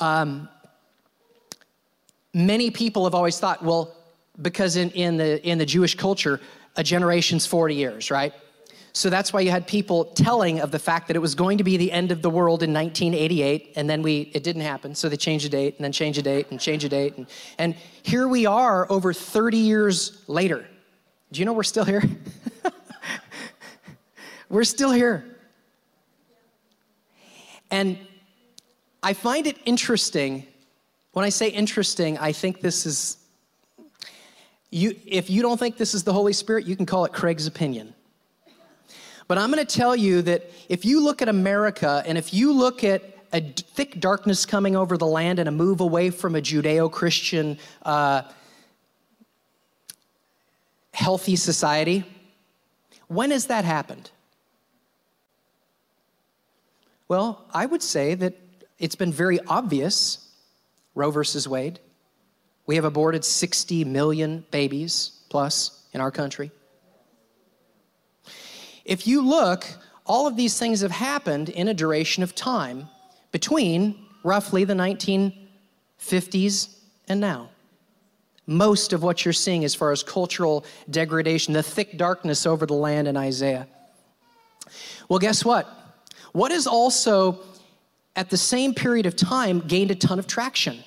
um, 0.00 0.50
many 2.34 2.70
people 2.70 3.04
have 3.04 3.14
always 3.14 3.38
thought, 3.38 3.64
well, 3.64 3.95
because 4.40 4.76
in, 4.76 4.90
in, 4.90 5.16
the, 5.16 5.46
in 5.46 5.58
the 5.58 5.66
Jewish 5.66 5.94
culture, 5.94 6.40
a 6.76 6.82
generation's 6.82 7.46
40 7.46 7.74
years, 7.74 8.10
right? 8.10 8.32
So 8.92 9.10
that's 9.10 9.30
why 9.30 9.40
you 9.40 9.50
had 9.50 9.66
people 9.66 10.06
telling 10.06 10.60
of 10.60 10.70
the 10.70 10.78
fact 10.78 11.08
that 11.08 11.16
it 11.16 11.18
was 11.20 11.34
going 11.34 11.58
to 11.58 11.64
be 11.64 11.76
the 11.76 11.92
end 11.92 12.12
of 12.12 12.22
the 12.22 12.30
world 12.30 12.62
in 12.62 12.72
1988, 12.72 13.74
and 13.76 13.90
then 13.90 14.00
we 14.00 14.30
it 14.32 14.42
didn't 14.42 14.62
happen. 14.62 14.94
So 14.94 15.10
they 15.10 15.18
changed 15.18 15.44
the 15.44 15.50
date, 15.50 15.76
and 15.76 15.84
then 15.84 15.92
changed 15.92 16.18
the 16.18 16.22
date, 16.22 16.46
and 16.50 16.58
changed 16.58 16.86
the 16.86 16.88
date, 16.88 17.14
and, 17.18 17.26
and 17.58 17.74
here 18.02 18.26
we 18.26 18.46
are 18.46 18.90
over 18.90 19.12
30 19.12 19.58
years 19.58 20.22
later. 20.28 20.66
Do 21.30 21.40
you 21.40 21.44
know 21.44 21.52
we're 21.52 21.62
still 21.62 21.84
here? 21.84 22.02
we're 24.48 24.64
still 24.64 24.92
here. 24.92 25.36
And 27.70 27.98
I 29.02 29.12
find 29.12 29.46
it 29.46 29.58
interesting. 29.66 30.46
When 31.12 31.24
I 31.24 31.28
say 31.28 31.48
interesting, 31.48 32.16
I 32.16 32.32
think 32.32 32.62
this 32.62 32.86
is 32.86 33.18
you 34.70 34.96
if 35.06 35.30
you 35.30 35.42
don't 35.42 35.58
think 35.58 35.76
this 35.76 35.94
is 35.94 36.04
the 36.04 36.12
Holy 36.12 36.32
Spirit, 36.32 36.66
you 36.66 36.76
can 36.76 36.86
call 36.86 37.04
it 37.04 37.12
Craig's 37.12 37.46
opinion. 37.46 37.94
But 39.28 39.38
I'm 39.38 39.50
going 39.50 39.64
to 39.64 39.76
tell 39.76 39.96
you 39.96 40.22
that 40.22 40.50
if 40.68 40.84
you 40.84 41.02
look 41.02 41.20
at 41.20 41.28
America 41.28 42.02
and 42.06 42.16
if 42.16 42.32
you 42.32 42.52
look 42.52 42.84
at 42.84 43.02
a 43.32 43.40
thick 43.40 43.98
darkness 43.98 44.46
coming 44.46 44.76
over 44.76 44.96
the 44.96 45.06
land 45.06 45.38
and 45.38 45.48
a 45.48 45.52
move 45.52 45.80
away 45.80 46.10
from 46.10 46.36
a 46.36 46.40
Judeo 46.40 46.90
Christian 46.90 47.58
uh, 47.82 48.22
healthy 50.94 51.34
society, 51.34 52.04
when 53.08 53.32
has 53.32 53.46
that 53.46 53.64
happened? 53.64 54.10
Well, 57.08 57.44
I 57.52 57.66
would 57.66 57.82
say 57.82 58.14
that 58.14 58.36
it's 58.78 58.96
been 58.96 59.12
very 59.12 59.40
obvious 59.46 60.26
Roe 60.94 61.10
versus 61.10 61.46
Wade. 61.46 61.78
We 62.66 62.74
have 62.74 62.84
aborted 62.84 63.24
60 63.24 63.84
million 63.84 64.44
babies 64.50 65.12
plus 65.28 65.84
in 65.92 66.00
our 66.00 66.10
country. 66.10 66.50
If 68.84 69.06
you 69.06 69.22
look, 69.22 69.66
all 70.04 70.26
of 70.26 70.36
these 70.36 70.58
things 70.58 70.80
have 70.80 70.90
happened 70.90 71.48
in 71.48 71.68
a 71.68 71.74
duration 71.74 72.22
of 72.22 72.34
time 72.34 72.88
between 73.32 74.06
roughly 74.22 74.64
the 74.64 74.74
1950s 74.74 76.76
and 77.08 77.20
now. 77.20 77.50
Most 78.46 78.92
of 78.92 79.02
what 79.02 79.24
you're 79.24 79.32
seeing 79.32 79.64
as 79.64 79.74
far 79.74 79.90
as 79.90 80.02
cultural 80.02 80.64
degradation, 80.88 81.52
the 81.52 81.62
thick 81.62 81.98
darkness 81.98 82.46
over 82.46 82.64
the 82.64 82.74
land 82.74 83.08
in 83.08 83.16
Isaiah. 83.16 83.66
Well, 85.08 85.18
guess 85.18 85.44
what? 85.44 85.68
What 86.32 86.52
is 86.52 86.66
also 86.66 87.40
at 88.14 88.30
the 88.30 88.36
same 88.36 88.74
period 88.74 89.06
of 89.06 89.16
time 89.16 89.60
gained 89.60 89.90
a 89.90 89.96
ton 89.96 90.18
of 90.18 90.26
traction? 90.26 90.84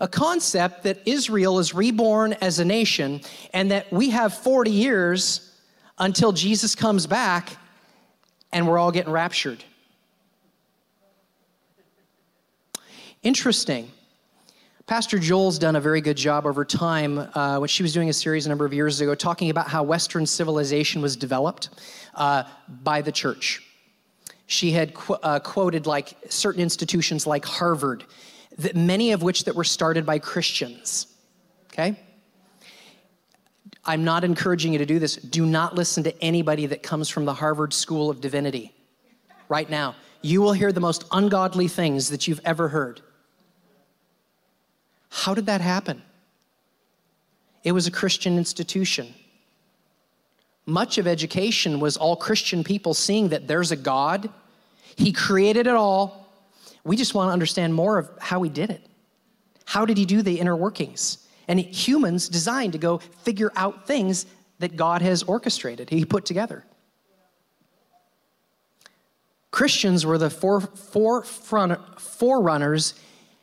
A 0.00 0.08
concept 0.08 0.82
that 0.84 0.98
Israel 1.06 1.58
is 1.58 1.74
reborn 1.74 2.32
as 2.40 2.58
a 2.58 2.64
nation 2.64 3.20
and 3.52 3.70
that 3.70 3.92
we 3.92 4.10
have 4.10 4.34
40 4.34 4.70
years 4.70 5.54
until 5.98 6.32
Jesus 6.32 6.74
comes 6.74 7.06
back 7.06 7.56
and 8.52 8.66
we're 8.66 8.78
all 8.78 8.90
getting 8.90 9.12
raptured. 9.12 9.62
Interesting. 13.22 13.90
Pastor 14.86 15.18
Joel's 15.18 15.58
done 15.58 15.76
a 15.76 15.80
very 15.80 16.00
good 16.00 16.16
job 16.16 16.46
over 16.46 16.64
time 16.64 17.18
uh, 17.18 17.58
when 17.58 17.68
she 17.68 17.82
was 17.82 17.92
doing 17.92 18.08
a 18.08 18.12
series 18.12 18.46
a 18.46 18.48
number 18.48 18.64
of 18.64 18.72
years 18.72 19.00
ago 19.00 19.14
talking 19.14 19.50
about 19.50 19.68
how 19.68 19.82
Western 19.84 20.26
civilization 20.26 21.00
was 21.00 21.14
developed 21.14 21.68
uh, 22.14 22.44
by 22.82 23.00
the 23.02 23.12
church. 23.12 23.62
She 24.46 24.72
had 24.72 24.94
qu- 24.94 25.14
uh, 25.14 25.38
quoted 25.38 25.86
like 25.86 26.16
certain 26.28 26.60
institutions 26.60 27.24
like 27.24 27.44
Harvard, 27.44 28.04
that 28.58 28.76
many 28.76 29.12
of 29.12 29.22
which 29.22 29.44
that 29.44 29.54
were 29.54 29.64
started 29.64 30.04
by 30.04 30.18
Christians. 30.18 31.06
Okay? 31.72 31.98
I'm 33.84 34.04
not 34.04 34.24
encouraging 34.24 34.72
you 34.72 34.78
to 34.78 34.86
do 34.86 34.98
this. 34.98 35.16
Do 35.16 35.46
not 35.46 35.74
listen 35.74 36.04
to 36.04 36.22
anybody 36.22 36.66
that 36.66 36.82
comes 36.82 37.08
from 37.08 37.24
the 37.24 37.34
Harvard 37.34 37.72
School 37.72 38.10
of 38.10 38.20
Divinity 38.20 38.72
right 39.48 39.68
now. 39.68 39.94
You 40.22 40.42
will 40.42 40.52
hear 40.52 40.72
the 40.72 40.80
most 40.80 41.04
ungodly 41.12 41.68
things 41.68 42.10
that 42.10 42.28
you've 42.28 42.40
ever 42.44 42.68
heard. 42.68 43.00
How 45.08 45.34
did 45.34 45.46
that 45.46 45.60
happen? 45.60 46.02
It 47.64 47.72
was 47.72 47.86
a 47.86 47.90
Christian 47.90 48.38
institution. 48.38 49.14
Much 50.66 50.98
of 50.98 51.06
education 51.06 51.80
was 51.80 51.96
all 51.96 52.16
Christian 52.16 52.62
people 52.62 52.94
seeing 52.94 53.30
that 53.30 53.48
there's 53.48 53.72
a 53.72 53.76
God, 53.76 54.30
He 54.96 55.12
created 55.12 55.66
it 55.66 55.74
all. 55.74 56.19
We 56.84 56.96
just 56.96 57.14
want 57.14 57.28
to 57.28 57.32
understand 57.32 57.74
more 57.74 57.98
of 57.98 58.10
how 58.20 58.42
He 58.42 58.50
did 58.50 58.70
it. 58.70 58.86
How 59.64 59.84
did 59.84 59.96
He 59.98 60.04
do 60.04 60.22
the 60.22 60.40
inner 60.40 60.56
workings? 60.56 61.26
and 61.50 61.58
humans 61.58 62.28
designed 62.28 62.72
to 62.74 62.78
go 62.78 62.98
figure 62.98 63.50
out 63.56 63.84
things 63.84 64.24
that 64.60 64.76
God 64.76 65.02
has 65.02 65.24
orchestrated, 65.24 65.90
He 65.90 66.04
put 66.04 66.24
together. 66.24 66.64
Christians 69.50 70.06
were 70.06 70.16
the 70.16 70.30
forerunners 71.98 72.94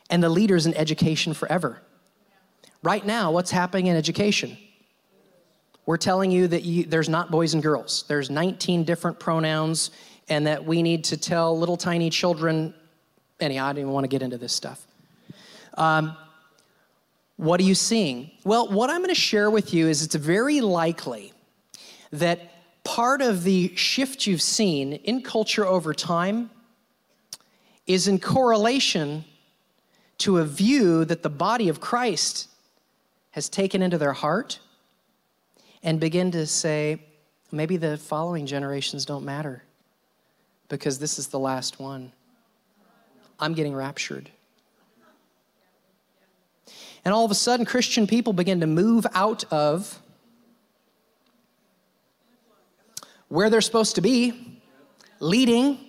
and 0.10 0.23
the 0.23 0.30
leaders 0.30 0.65
in 0.65 0.73
education 0.76 1.34
forever. 1.34 1.82
Right 2.82 3.06
now, 3.06 3.34
what's 3.34 3.52
happening 3.52 3.88
in 3.88 3.97
education? 3.97 4.58
We're 5.86 5.97
telling 5.97 6.32
you 6.32 6.47
that 6.47 6.63
you, 6.63 6.86
there's 6.86 7.10
not 7.10 7.30
boys 7.30 7.54
and 7.56 7.62
girls. 7.62 8.06
There's 8.08 8.30
19 8.30 8.86
different 8.86 9.19
pronouns, 9.19 9.91
and 10.30 10.47
that 10.47 10.63
we 10.63 10.82
need 10.82 11.04
to 11.06 11.17
tell 11.17 11.60
little 11.60 11.76
tiny 11.76 12.10
children. 12.10 12.73
Anyhow, 13.39 13.65
I 13.65 13.73
don't 13.73 13.80
even 13.80 13.91
want 13.91 14.04
to 14.04 14.10
get 14.10 14.21
into 14.21 14.38
this 14.38 14.54
stuff. 14.54 14.86
Um, 15.76 16.17
what 17.36 17.60
are 17.60 17.63
you 17.63 17.76
seeing? 17.76 18.32
Well, 18.43 18.67
what 18.67 18.89
I'm 18.89 18.97
going 18.97 19.10
to 19.10 19.15
share 19.15 19.52
with 19.52 19.73
you 19.73 19.88
is 19.88 20.02
it's 20.02 20.15
very 20.15 20.60
likely 20.62 21.34
that 22.12 22.84
part 22.84 23.21
of 23.21 23.43
the 23.43 23.76
shift 23.76 24.26
you've 24.26 24.41
seen 24.41 24.93
in 24.93 25.21
culture 25.21 25.65
over 25.65 25.93
time 25.93 26.50
is 27.86 28.08
in 28.08 28.19
correlation 28.19 29.23
to 30.19 30.39
a 30.39 30.45
view 30.45 31.06
that 31.06 31.21
the 31.21 31.30
body 31.30 31.69
of 31.69 31.80
Christ 31.80 32.50
has 33.32 33.50
taken 33.50 33.84
into 33.84 34.00
their 34.00 34.13
heart 34.13 34.60
and 35.84 36.00
begin 36.00 36.32
to 36.32 36.47
say, 36.47 37.00
maybe 37.52 37.78
the 37.78 37.97
following 37.97 38.47
generations 38.47 39.06
don't 39.06 39.23
matter 39.23 39.63
because 40.69 40.97
this 40.97 41.19
is 41.19 41.28
the 41.28 41.39
last 41.39 41.80
one. 41.80 42.12
I'm 43.39 43.54
getting 43.54 43.76
raptured. 43.76 44.30
And 47.06 47.13
all 47.13 47.23
of 47.23 47.32
a 47.32 47.36
sudden, 47.36 47.65
Christian 47.65 48.08
people 48.08 48.34
begin 48.34 48.60
to 48.60 48.67
move 48.67 49.08
out 49.13 49.45
of 49.52 50.02
where 53.30 53.50
they're 53.50 53.62
supposed 53.62 53.95
to 53.95 54.02
be, 54.02 54.60
leading. 55.19 55.80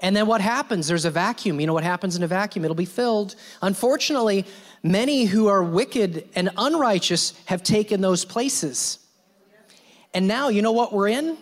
And 0.00 0.14
then 0.14 0.26
what 0.26 0.40
happens? 0.40 0.86
There's 0.86 1.04
a 1.04 1.10
vacuum. 1.10 1.60
You 1.60 1.66
know 1.66 1.74
what 1.74 1.84
happens 1.84 2.16
in 2.16 2.22
a 2.22 2.26
vacuum? 2.26 2.64
It'll 2.64 2.74
be 2.74 2.84
filled. 2.84 3.36
Unfortunately, 3.62 4.44
many 4.82 5.24
who 5.24 5.48
are 5.48 5.62
wicked 5.62 6.28
and 6.34 6.50
unrighteous 6.56 7.32
have 7.46 7.62
taken 7.62 8.00
those 8.00 8.24
places. 8.24 8.98
And 10.12 10.28
now, 10.28 10.48
you 10.48 10.62
know 10.62 10.72
what 10.72 10.92
we're 10.92 11.08
in? 11.08 11.36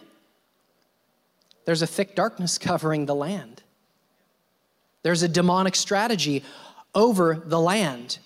There's 1.64 1.82
a 1.82 1.86
thick 1.86 2.14
darkness 2.14 2.58
covering 2.58 3.06
the 3.06 3.14
land. 3.14 3.61
There's 5.02 5.22
a 5.22 5.28
demonic 5.28 5.74
strategy 5.74 6.44
over 6.94 7.42
the 7.44 7.60
land. 7.60 8.18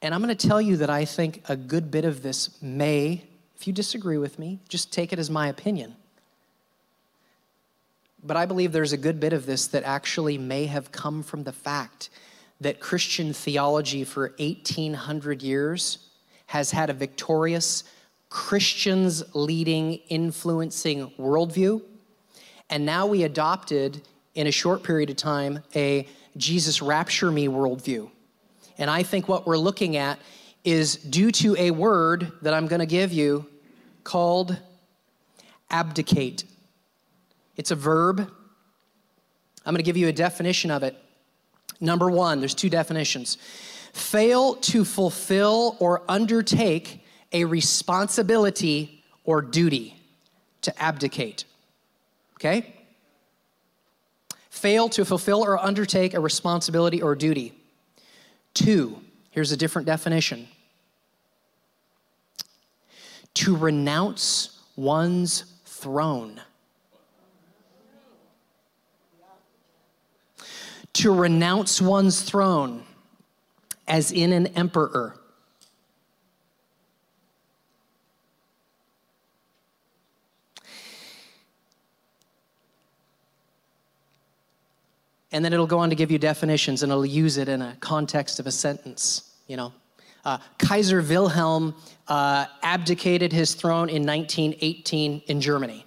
And 0.00 0.14
I'm 0.14 0.22
going 0.22 0.36
to 0.36 0.48
tell 0.48 0.60
you 0.60 0.76
that 0.78 0.90
I 0.90 1.04
think 1.04 1.42
a 1.48 1.56
good 1.56 1.90
bit 1.90 2.04
of 2.04 2.22
this 2.22 2.60
may, 2.62 3.24
if 3.56 3.66
you 3.66 3.72
disagree 3.72 4.18
with 4.18 4.38
me, 4.38 4.60
just 4.68 4.92
take 4.92 5.12
it 5.12 5.18
as 5.18 5.30
my 5.30 5.48
opinion. 5.48 5.96
But 8.22 8.36
I 8.36 8.46
believe 8.46 8.72
there's 8.72 8.92
a 8.92 8.98
good 8.98 9.20
bit 9.20 9.32
of 9.32 9.46
this 9.46 9.66
that 9.68 9.84
actually 9.84 10.38
may 10.38 10.66
have 10.66 10.92
come 10.92 11.22
from 11.22 11.44
the 11.44 11.52
fact 11.52 12.10
that 12.60 12.80
Christian 12.80 13.32
theology 13.32 14.04
for 14.04 14.34
1800 14.38 15.42
years 15.42 15.98
has 16.46 16.70
had 16.70 16.90
a 16.90 16.94
victorious 16.94 17.84
Christians 18.30 19.22
leading, 19.34 19.94
influencing 20.08 21.12
worldview. 21.18 21.82
And 22.70 22.84
now 22.84 23.06
we 23.06 23.22
adopted, 23.22 24.02
in 24.34 24.46
a 24.46 24.52
short 24.52 24.82
period 24.82 25.10
of 25.10 25.16
time, 25.16 25.62
a 25.74 26.06
Jesus 26.36 26.82
rapture 26.82 27.30
me 27.30 27.48
worldview. 27.48 28.10
And 28.76 28.90
I 28.90 29.02
think 29.02 29.28
what 29.28 29.46
we're 29.46 29.58
looking 29.58 29.96
at 29.96 30.18
is 30.64 30.96
due 30.96 31.32
to 31.32 31.56
a 31.56 31.70
word 31.70 32.30
that 32.42 32.54
I'm 32.54 32.66
going 32.66 32.80
to 32.80 32.86
give 32.86 33.12
you 33.12 33.46
called 34.04 34.56
abdicate. 35.70 36.44
It's 37.56 37.70
a 37.70 37.74
verb. 37.74 38.20
I'm 38.20 39.74
going 39.74 39.76
to 39.76 39.82
give 39.82 39.96
you 39.96 40.08
a 40.08 40.12
definition 40.12 40.70
of 40.70 40.82
it. 40.82 40.96
Number 41.80 42.10
one, 42.10 42.40
there's 42.40 42.54
two 42.54 42.70
definitions 42.70 43.38
fail 43.92 44.54
to 44.54 44.84
fulfill 44.84 45.76
or 45.80 46.02
undertake 46.08 47.04
a 47.32 47.44
responsibility 47.44 49.02
or 49.24 49.42
duty, 49.42 49.96
to 50.62 50.82
abdicate. 50.82 51.44
Okay? 52.38 52.72
Fail 54.48 54.88
to 54.90 55.04
fulfill 55.04 55.44
or 55.44 55.58
undertake 55.58 56.14
a 56.14 56.20
responsibility 56.20 57.02
or 57.02 57.14
duty. 57.16 57.52
Two, 58.54 59.00
here's 59.30 59.52
a 59.52 59.56
different 59.56 59.86
definition 59.86 60.48
to 63.34 63.56
renounce 63.56 64.60
one's 64.74 65.44
throne. 65.64 66.40
To 70.94 71.14
renounce 71.14 71.80
one's 71.80 72.20
throne, 72.20 72.82
as 73.86 74.10
in 74.10 74.32
an 74.32 74.48
emperor. 74.48 75.14
And 85.32 85.44
then 85.44 85.52
it'll 85.52 85.66
go 85.66 85.78
on 85.78 85.90
to 85.90 85.96
give 85.96 86.10
you 86.10 86.18
definitions 86.18 86.82
and 86.82 86.90
it'll 86.90 87.04
use 87.04 87.36
it 87.36 87.48
in 87.48 87.60
a 87.60 87.76
context 87.80 88.40
of 88.40 88.46
a 88.46 88.50
sentence, 88.50 89.34
you 89.46 89.56
know. 89.56 89.72
Uh, 90.24 90.38
Kaiser 90.58 91.00
Wilhelm 91.00 91.74
uh, 92.08 92.46
abdicated 92.62 93.32
his 93.32 93.54
throne 93.54 93.88
in 93.88 94.04
1918 94.06 95.22
in 95.26 95.40
Germany. 95.40 95.86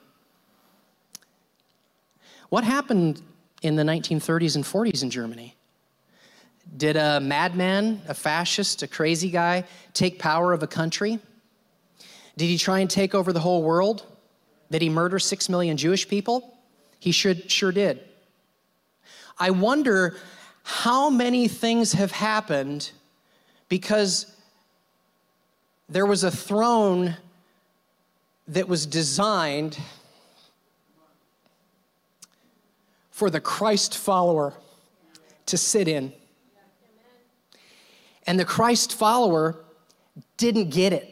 What 2.50 2.64
happened 2.64 3.22
in 3.62 3.76
the 3.76 3.84
1930s 3.84 4.56
and 4.56 4.64
40s 4.64 5.04
in 5.04 5.10
Germany? 5.10 5.56
Did 6.78 6.96
a 6.96 7.20
madman, 7.20 8.02
a 8.08 8.14
fascist, 8.14 8.84
a 8.84 8.88
crazy 8.88 9.30
guy 9.30 9.66
take 9.94 10.20
power 10.20 10.54
of 10.54 10.64
a 10.64 10.68
country? 10.68 11.20
Did 12.38 12.46
he 12.46 12.58
try 12.58 12.80
and 12.80 12.90
take 12.90 13.14
over 13.14 13.34
the 13.34 13.40
whole 13.40 13.64
world? 13.64 14.06
Did 14.70 14.82
he 14.82 14.90
murder 14.90 15.20
six 15.20 15.50
million 15.50 15.78
Jewish 15.78 16.08
people? 16.08 16.58
He 17.00 17.12
should, 17.12 17.52
sure 17.52 17.72
did. 17.72 18.00
I 19.42 19.50
wonder 19.50 20.18
how 20.62 21.10
many 21.10 21.48
things 21.48 21.94
have 21.94 22.12
happened 22.12 22.92
because 23.70 24.36
there 25.90 26.06
was 26.06 26.24
a 26.24 26.30
throne 26.30 27.18
that 28.48 28.68
was 28.68 28.86
designed 28.86 29.80
for 33.10 33.32
the 33.32 33.42
Christ 33.42 33.98
follower 33.98 34.54
to 35.48 35.58
sit 35.58 35.88
in. 35.88 36.14
And 38.28 38.40
the 38.40 38.46
Christ 38.46 38.94
follower 38.94 39.58
didn't 40.38 40.70
get 40.70 40.94
it 40.94 41.11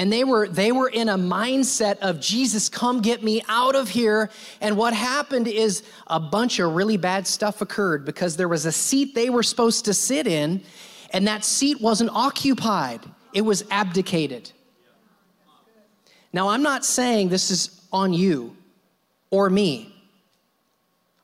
and 0.00 0.10
they 0.10 0.24
were 0.24 0.48
they 0.48 0.72
were 0.72 0.88
in 0.88 1.10
a 1.10 1.18
mindset 1.18 1.98
of 1.98 2.20
jesus 2.20 2.70
come 2.70 3.02
get 3.02 3.22
me 3.22 3.42
out 3.50 3.76
of 3.76 3.86
here. 3.86 4.30
And 4.62 4.78
what 4.78 4.94
happened 4.94 5.46
is 5.46 5.82
a 6.06 6.18
bunch 6.18 6.58
of 6.58 6.74
really 6.74 6.96
bad 6.96 7.26
stuff 7.26 7.60
occurred 7.60 8.06
because 8.06 8.34
there 8.34 8.48
was 8.48 8.64
a 8.64 8.72
seat 8.72 9.14
they 9.14 9.28
were 9.28 9.42
supposed 9.42 9.84
to 9.84 9.92
sit 9.92 10.26
in 10.26 10.62
and 11.10 11.26
that 11.26 11.44
seat 11.44 11.82
wasn't 11.82 12.08
occupied. 12.14 13.00
It 13.34 13.42
was 13.42 13.62
abdicated. 13.70 14.50
Now 16.32 16.48
i'm 16.48 16.62
not 16.62 16.86
saying 16.86 17.28
this 17.28 17.50
is 17.50 17.82
on 17.92 18.14
you 18.14 18.56
or 19.30 19.50
me. 19.50 19.94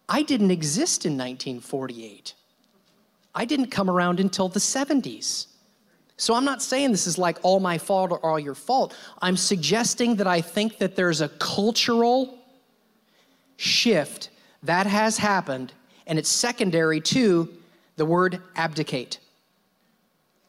I 0.06 0.22
didn't 0.22 0.50
exist 0.50 1.06
in 1.06 1.12
1948 1.12 2.34
i 3.34 3.44
didn't 3.46 3.70
come 3.70 3.88
around 3.88 4.20
until 4.20 4.48
the 4.48 4.60
70s 4.60 5.46
so 6.16 6.34
I'm 6.34 6.44
not 6.44 6.62
saying 6.62 6.92
this 6.92 7.06
is 7.06 7.18
like 7.18 7.38
all 7.42 7.60
my 7.60 7.76
fault 7.76 8.10
or 8.10 8.24
all 8.24 8.38
your 8.38 8.54
fault. 8.54 8.96
I'm 9.20 9.36
suggesting 9.36 10.16
that 10.16 10.26
I 10.26 10.40
think 10.40 10.78
that 10.78 10.96
there's 10.96 11.20
a 11.20 11.28
cultural 11.28 12.38
shift 13.56 14.30
that 14.62 14.86
has 14.86 15.18
happened, 15.18 15.72
and 16.06 16.18
it's 16.18 16.30
secondary 16.30 17.00
to 17.00 17.48
the 17.96 18.06
word 18.06 18.40
abdicate. 18.54 19.18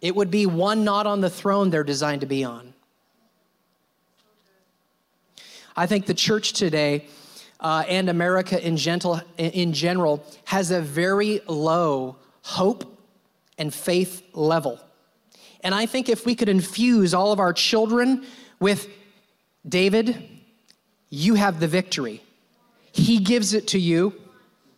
It 0.02 0.16
would 0.16 0.32
be 0.32 0.46
one 0.46 0.84
not 0.84 1.06
on 1.06 1.22
the 1.22 1.30
throne 1.30 1.70
they're 1.70 1.84
designed 1.84 2.22
to 2.22 2.28
be 2.28 2.44
on. 2.44 2.74
I 5.76 5.86
think 5.86 6.06
the 6.06 6.14
church 6.14 6.54
today 6.54 7.08
uh, 7.60 7.84
and 7.88 8.10
America 8.10 8.66
in, 8.66 8.78
gentle, 8.78 9.22
in 9.38 9.74
general 9.74 10.24
has 10.46 10.72
a 10.72 10.82
very 10.82 11.42
low 11.48 12.16
hope 12.42 13.00
and 13.58 13.74
faith 13.74 14.24
level. 14.34 14.80
And 15.62 15.74
I 15.74 15.86
think 15.86 16.10
if 16.10 16.26
we 16.26 16.36
could 16.36 16.50
infuse 16.50 17.14
all 17.14 17.32
of 17.32 17.40
our 17.40 17.54
children 17.54 18.26
with 18.60 18.88
David, 19.68 20.30
you 21.10 21.36
have 21.36 21.60
the 21.60 21.68
victory. 21.68 22.22
He 22.92 23.20
gives 23.20 23.54
it 23.54 23.68
to 23.70 23.80
you. 23.80 24.14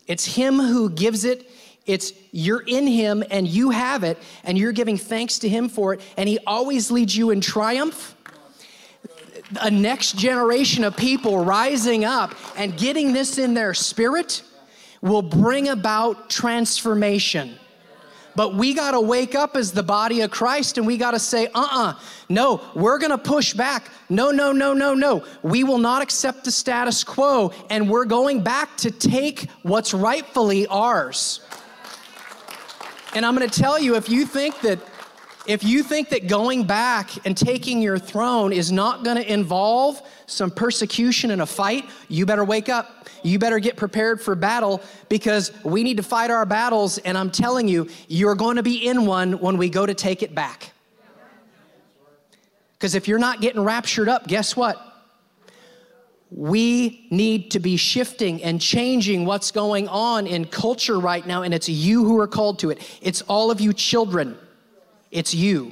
It's 0.07 0.25
Him 0.25 0.59
who 0.59 0.89
gives 0.89 1.25
it. 1.25 1.49
It's 1.85 2.13
you're 2.31 2.63
in 2.65 2.87
Him 2.87 3.23
and 3.31 3.47
you 3.47 3.69
have 3.71 4.03
it, 4.03 4.17
and 4.43 4.57
you're 4.57 4.71
giving 4.71 4.97
thanks 4.97 5.39
to 5.39 5.49
Him 5.49 5.69
for 5.69 5.93
it. 5.93 6.01
And 6.17 6.27
He 6.27 6.39
always 6.45 6.91
leads 6.91 7.15
you 7.15 7.31
in 7.31 7.41
triumph. 7.41 8.15
A 9.61 9.71
next 9.71 10.15
generation 10.15 10.83
of 10.83 10.95
people 10.95 11.43
rising 11.43 12.05
up 12.05 12.35
and 12.55 12.77
getting 12.77 13.13
this 13.13 13.37
in 13.37 13.53
their 13.55 13.73
spirit 13.73 14.43
will 15.01 15.23
bring 15.23 15.69
about 15.69 16.29
transformation. 16.29 17.57
But 18.39 18.55
we 18.55 18.73
got 18.73 18.91
to 18.91 19.01
wake 19.01 19.35
up 19.35 19.57
as 19.57 19.73
the 19.73 19.83
body 19.83 20.21
of 20.21 20.31
Christ 20.31 20.77
and 20.77 20.87
we 20.87 20.95
got 20.95 21.11
to 21.11 21.19
say, 21.19 21.47
uh 21.47 21.59
uh-uh, 21.59 21.89
uh, 21.89 21.99
no, 22.29 22.61
we're 22.73 22.97
going 22.97 23.11
to 23.11 23.17
push 23.17 23.53
back. 23.53 23.91
No, 24.07 24.31
no, 24.31 24.53
no, 24.53 24.73
no, 24.73 24.93
no. 24.93 25.25
We 25.43 25.65
will 25.65 25.77
not 25.77 26.01
accept 26.01 26.45
the 26.45 26.51
status 26.51 27.03
quo 27.03 27.51
and 27.69 27.89
we're 27.89 28.05
going 28.05 28.41
back 28.41 28.77
to 28.77 28.91
take 28.91 29.49
what's 29.63 29.93
rightfully 29.93 30.67
ours. 30.67 31.41
And 33.13 33.25
I'm 33.25 33.35
going 33.35 33.49
to 33.49 33.61
tell 33.61 33.77
you 33.77 33.97
if 33.97 34.07
you 34.07 34.25
think 34.25 34.61
that 34.61 34.79
If 35.47 35.63
you 35.63 35.83
think 35.83 36.09
that 36.09 36.27
going 36.27 36.65
back 36.65 37.25
and 37.25 37.35
taking 37.35 37.81
your 37.81 37.97
throne 37.97 38.51
is 38.51 38.71
not 38.71 39.03
going 39.03 39.17
to 39.17 39.31
involve 39.31 40.01
some 40.25 40.51
persecution 40.51 41.31
and 41.31 41.41
a 41.41 41.45
fight, 41.45 41.89
you 42.07 42.25
better 42.25 42.43
wake 42.43 42.69
up. 42.69 43.07
You 43.23 43.39
better 43.39 43.59
get 43.59 43.75
prepared 43.75 44.21
for 44.21 44.35
battle 44.35 44.81
because 45.07 45.51
we 45.63 45.83
need 45.83 45.97
to 45.97 46.03
fight 46.03 46.29
our 46.29 46.45
battles. 46.45 46.97
And 46.99 47.17
I'm 47.17 47.31
telling 47.31 47.67
you, 47.67 47.89
you're 48.07 48.35
going 48.35 48.57
to 48.57 48.63
be 48.63 48.87
in 48.87 49.05
one 49.05 49.39
when 49.39 49.57
we 49.57 49.69
go 49.69 49.85
to 49.85 49.93
take 49.93 50.23
it 50.23 50.35
back. 50.35 50.71
Because 52.73 52.95
if 52.95 53.07
you're 53.07 53.19
not 53.19 53.41
getting 53.41 53.61
raptured 53.61 54.07
up, 54.07 54.27
guess 54.27 54.55
what? 54.55 54.77
We 56.31 57.07
need 57.09 57.51
to 57.51 57.59
be 57.59 57.75
shifting 57.75 58.43
and 58.43 58.61
changing 58.61 59.25
what's 59.25 59.51
going 59.51 59.87
on 59.87 60.27
in 60.27 60.45
culture 60.45 60.99
right 60.99 61.25
now, 61.25 61.41
and 61.41 61.53
it's 61.53 61.67
you 61.67 62.05
who 62.05 62.19
are 62.19 62.27
called 62.27 62.59
to 62.59 62.69
it. 62.69 62.79
It's 63.01 63.21
all 63.23 63.51
of 63.51 63.59
you 63.59 63.73
children. 63.73 64.37
It's 65.11 65.33
you. 65.33 65.71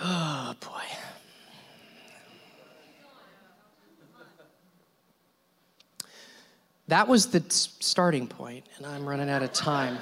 Oh, 0.00 0.54
boy. 0.60 0.68
That 6.88 7.08
was 7.08 7.28
the 7.28 7.42
starting 7.48 8.28
point, 8.28 8.66
and 8.76 8.86
I'm 8.86 9.08
running 9.08 9.30
out 9.30 9.42
of 9.42 9.52
time. 9.52 9.98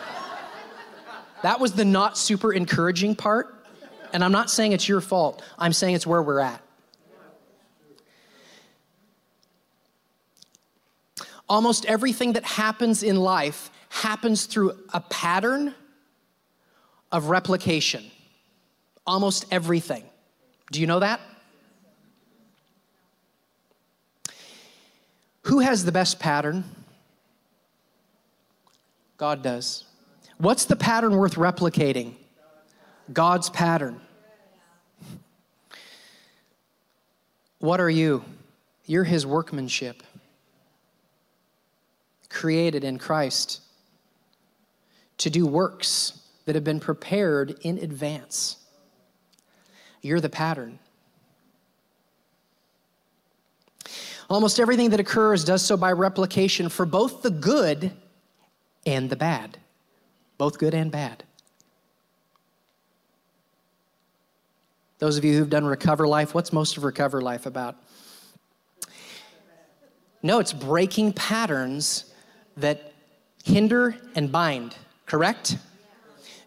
That 1.42 1.58
was 1.58 1.72
the 1.72 1.84
not 1.84 2.18
super 2.18 2.52
encouraging 2.52 3.16
part. 3.16 3.64
And 4.12 4.22
I'm 4.22 4.32
not 4.32 4.50
saying 4.50 4.72
it's 4.72 4.88
your 4.88 5.00
fault, 5.00 5.42
I'm 5.58 5.72
saying 5.72 5.94
it's 5.94 6.06
where 6.06 6.22
we're 6.22 6.40
at. 6.40 6.62
Almost 11.52 11.84
everything 11.84 12.32
that 12.32 12.44
happens 12.44 13.02
in 13.02 13.16
life 13.16 13.70
happens 13.90 14.46
through 14.46 14.72
a 14.94 15.00
pattern 15.00 15.74
of 17.12 17.26
replication. 17.26 18.10
Almost 19.06 19.44
everything. 19.50 20.02
Do 20.70 20.80
you 20.80 20.86
know 20.86 21.00
that? 21.00 21.20
Who 25.42 25.58
has 25.58 25.84
the 25.84 25.92
best 25.92 26.18
pattern? 26.18 26.64
God 29.18 29.42
does. 29.42 29.84
What's 30.38 30.64
the 30.64 30.76
pattern 30.76 31.18
worth 31.18 31.34
replicating? 31.34 32.14
God's 33.12 33.50
pattern. 33.50 34.00
What 37.58 37.78
are 37.78 37.90
you? 37.90 38.24
You're 38.86 39.04
His 39.04 39.26
workmanship, 39.26 40.02
created 42.32 42.84
in 42.84 42.98
Christ 42.98 43.60
to 45.18 45.30
do 45.30 45.46
works 45.46 46.20
that 46.46 46.54
have 46.54 46.64
been 46.64 46.80
prepared 46.80 47.56
in 47.60 47.78
advance. 47.78 48.56
You're 50.00 50.20
the 50.20 50.28
pattern. 50.28 50.78
Almost 54.28 54.58
everything 54.58 54.90
that 54.90 55.00
occurs 55.00 55.44
does 55.44 55.62
so 55.62 55.76
by 55.76 55.92
replication 55.92 56.68
for 56.68 56.86
both 56.86 57.22
the 57.22 57.30
good 57.30 57.92
and 58.86 59.08
the 59.10 59.16
bad 59.16 59.58
both 60.42 60.58
good 60.58 60.74
and 60.74 60.90
bad. 60.90 61.22
Those 64.98 65.16
of 65.16 65.24
you 65.24 65.38
who've 65.38 65.48
done 65.48 65.64
Recover 65.64 66.08
Life, 66.08 66.34
what's 66.34 66.52
most 66.52 66.76
of 66.76 66.82
Recover 66.82 67.20
Life 67.20 67.46
about? 67.46 67.76
No, 70.20 70.40
it's 70.40 70.52
breaking 70.52 71.12
patterns 71.12 72.11
that 72.56 72.92
hinder 73.44 73.96
and 74.14 74.30
bind, 74.30 74.76
correct? 75.06 75.56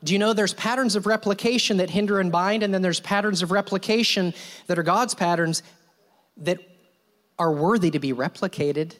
Do 0.03 0.13
you 0.13 0.19
know 0.19 0.33
there's 0.33 0.53
patterns 0.53 0.95
of 0.95 1.05
replication 1.05 1.77
that 1.77 1.89
hinder 1.89 2.19
and 2.19 2.31
bind, 2.31 2.63
and 2.63 2.73
then 2.73 2.81
there's 2.81 2.99
patterns 2.99 3.41
of 3.41 3.51
replication 3.51 4.33
that 4.67 4.77
are 4.77 4.83
God's 4.83 5.15
patterns 5.15 5.63
that 6.37 6.59
are 7.39 7.51
worthy 7.51 7.91
to 7.91 7.99
be 7.99 8.13
replicated 8.13 8.95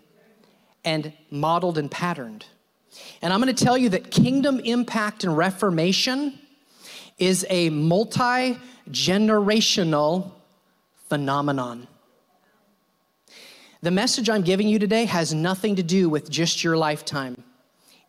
and 0.83 1.13
modeled 1.29 1.77
and 1.77 1.89
patterned? 1.89 2.45
And 3.21 3.33
I'm 3.33 3.41
going 3.41 3.53
to 3.53 3.63
tell 3.63 3.77
you 3.77 3.89
that 3.89 4.11
kingdom 4.11 4.59
impact 4.59 5.23
and 5.23 5.35
reformation 5.35 6.39
is 7.17 7.45
a 7.49 7.69
multi 7.69 8.57
generational 8.89 10.31
phenomenon. 11.09 11.87
The 13.81 13.91
message 13.91 14.29
I'm 14.29 14.41
giving 14.41 14.67
you 14.67 14.79
today 14.79 15.05
has 15.05 15.33
nothing 15.33 15.75
to 15.75 15.83
do 15.83 16.09
with 16.09 16.29
just 16.29 16.63
your 16.63 16.77
lifetime. 16.77 17.43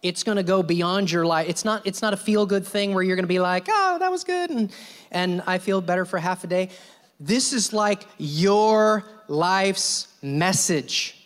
It's 0.03 0.23
going 0.23 0.37
to 0.37 0.43
go 0.43 0.63
beyond 0.63 1.11
your 1.11 1.27
life. 1.27 1.49
It's 1.49 1.65
not, 1.65 1.87
it's 1.87 2.03
not 2.03 2.15
a 2.15 2.17
feel 2.17 2.47
good 2.47 2.67
thing 2.67 2.95
where 2.95 3.03
you're 3.03 3.17
going 3.17 3.25
to 3.25 3.29
be 3.29 3.41
like, 3.41 3.67
oh, 3.69 3.99
that 3.99 4.11
was 4.11 4.25
good, 4.25 4.51
and, 4.51 4.73
and 5.11 5.43
I 5.47 5.59
feel 5.59 5.81
better 5.81 6.05
for 6.05 6.19
half 6.19 6.45
a 6.45 6.47
day. 6.47 6.71
This 7.19 7.53
is 7.53 7.73
like 7.73 8.07
your 8.19 9.05
life's 9.27 10.09
message. 10.23 11.17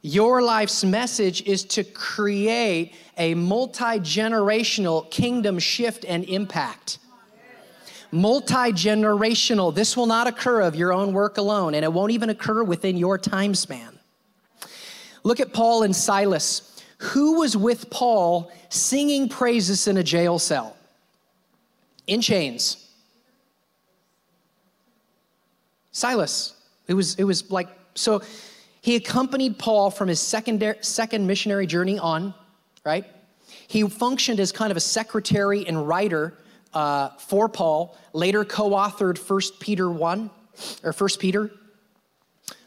Your 0.00 0.42
life's 0.42 0.82
message 0.84 1.42
is 1.42 1.64
to 1.64 1.84
create 1.84 2.94
a 3.18 3.34
multi 3.34 4.00
generational 4.00 5.08
kingdom 5.10 5.58
shift 5.58 6.04
and 6.06 6.24
impact. 6.24 6.98
Multi 8.12 8.72
generational. 8.72 9.74
This 9.74 9.96
will 9.96 10.06
not 10.06 10.26
occur 10.26 10.60
of 10.60 10.76
your 10.76 10.92
own 10.92 11.14
work 11.14 11.38
alone, 11.38 11.74
and 11.74 11.82
it 11.82 11.92
won't 11.92 12.12
even 12.12 12.28
occur 12.28 12.62
within 12.62 12.98
your 12.98 13.16
time 13.16 13.54
span. 13.54 13.98
Look 15.24 15.40
at 15.40 15.54
Paul 15.54 15.82
and 15.82 15.96
Silas. 15.96 16.82
Who 16.98 17.40
was 17.40 17.56
with 17.56 17.88
Paul 17.90 18.52
singing 18.68 19.28
praises 19.28 19.88
in 19.88 19.96
a 19.96 20.02
jail 20.02 20.38
cell? 20.38 20.76
In 22.06 22.20
chains. 22.20 22.86
Silas. 25.90 26.54
It 26.88 26.94
was, 26.94 27.14
it 27.14 27.24
was 27.24 27.50
like, 27.50 27.68
so 27.94 28.22
he 28.82 28.96
accompanied 28.96 29.58
Paul 29.58 29.90
from 29.90 30.08
his 30.08 30.20
second, 30.20 30.76
second 30.82 31.26
missionary 31.26 31.66
journey 31.66 31.98
on, 31.98 32.34
right? 32.84 33.06
He 33.68 33.88
functioned 33.88 34.38
as 34.38 34.52
kind 34.52 34.70
of 34.70 34.76
a 34.76 34.80
secretary 34.80 35.66
and 35.66 35.88
writer 35.88 36.34
uh, 36.74 37.10
for 37.18 37.48
Paul, 37.48 37.96
later 38.12 38.44
co 38.44 38.70
authored 38.70 39.18
1 39.18 39.58
Peter 39.60 39.90
1 39.90 40.30
or 40.82 40.92
1 40.92 41.08
Peter. 41.18 41.50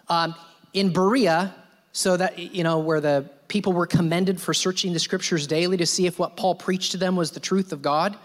Um, 0.07 0.35
in 0.73 0.91
Berea, 0.91 1.55
so 1.93 2.17
that, 2.17 2.37
you 2.37 2.63
know, 2.63 2.79
where 2.79 2.99
the 2.99 3.29
people 3.47 3.71
were 3.71 3.87
commended 3.87 4.41
for 4.41 4.53
searching 4.53 4.91
the 4.91 4.99
scriptures 4.99 5.47
daily 5.47 5.77
to 5.77 5.85
see 5.85 6.05
if 6.05 6.19
what 6.19 6.35
Paul 6.35 6.53
preached 6.53 6.91
to 6.91 6.97
them 6.97 7.15
was 7.15 7.31
the 7.31 7.39
truth 7.39 7.71
of 7.71 7.81
God, 7.81 8.17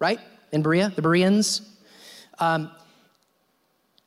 right? 0.00 0.18
In 0.50 0.62
Berea, 0.62 0.92
the 0.94 1.02
Bereans. 1.02 1.62
Um, 2.40 2.70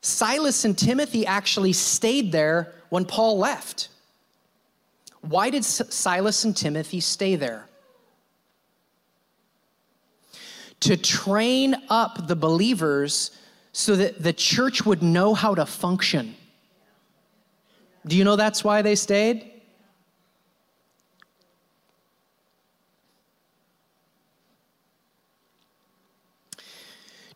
Silas 0.01 0.65
and 0.65 0.77
Timothy 0.77 1.25
actually 1.25 1.71
stayed 1.71 2.33
there 2.33 2.73
when 2.89 3.05
Paul 3.05 3.37
left. 3.37 3.87
Why 5.21 5.49
did 5.49 5.63
Silas 5.63 6.43
and 6.43 6.55
Timothy 6.55 6.99
stay 6.99 7.35
there? 7.37 7.68
To 10.81 10.97
train 10.97 11.75
up 11.89 12.27
the 12.27 12.35
believers 12.35 13.31
so 13.71 13.95
that 13.95 14.23
the 14.23 14.33
church 14.33 14.85
would 14.85 15.03
know 15.03 15.33
how 15.33 15.55
to 15.55 15.65
function. 15.65 16.35
Do 18.07 18.15
you 18.17 18.23
know 18.23 18.35
that's 18.35 18.63
why 18.63 18.81
they 18.81 18.95
stayed? 18.95 19.51